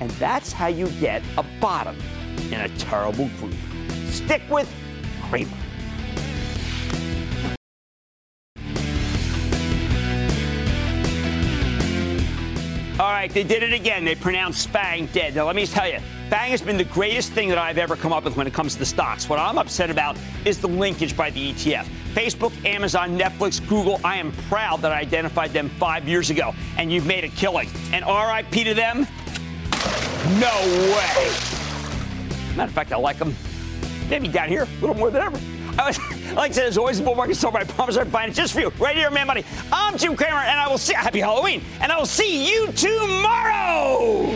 [0.00, 1.98] And that's how you get a bottom
[2.52, 3.54] in a terrible group.
[4.06, 4.72] Stick with
[5.28, 5.65] Cramer.
[12.98, 14.06] All right, they did it again.
[14.06, 15.34] They pronounced FANG dead.
[15.34, 15.98] Now, let me tell you,
[16.30, 18.72] FANG has been the greatest thing that I've ever come up with when it comes
[18.72, 19.28] to the stocks.
[19.28, 20.16] What I'm upset about
[20.46, 21.84] is the linkage by the ETF.
[22.14, 26.90] Facebook, Amazon, Netflix, Google, I am proud that I identified them five years ago, and
[26.90, 27.68] you've made a killing.
[27.92, 29.06] And RIP to them,
[30.40, 30.58] No
[30.96, 31.30] way.
[32.56, 33.34] Matter of fact, I like them
[34.08, 35.38] maybe down here a little more than ever.
[35.76, 38.60] Like I said, as always, the bull market store, I promise I'll it just for
[38.60, 39.44] you right here, Mad Money.
[39.72, 40.94] I'm Jim Cramer, and I will see.
[40.94, 44.34] Happy Halloween, and I will see you tomorrow.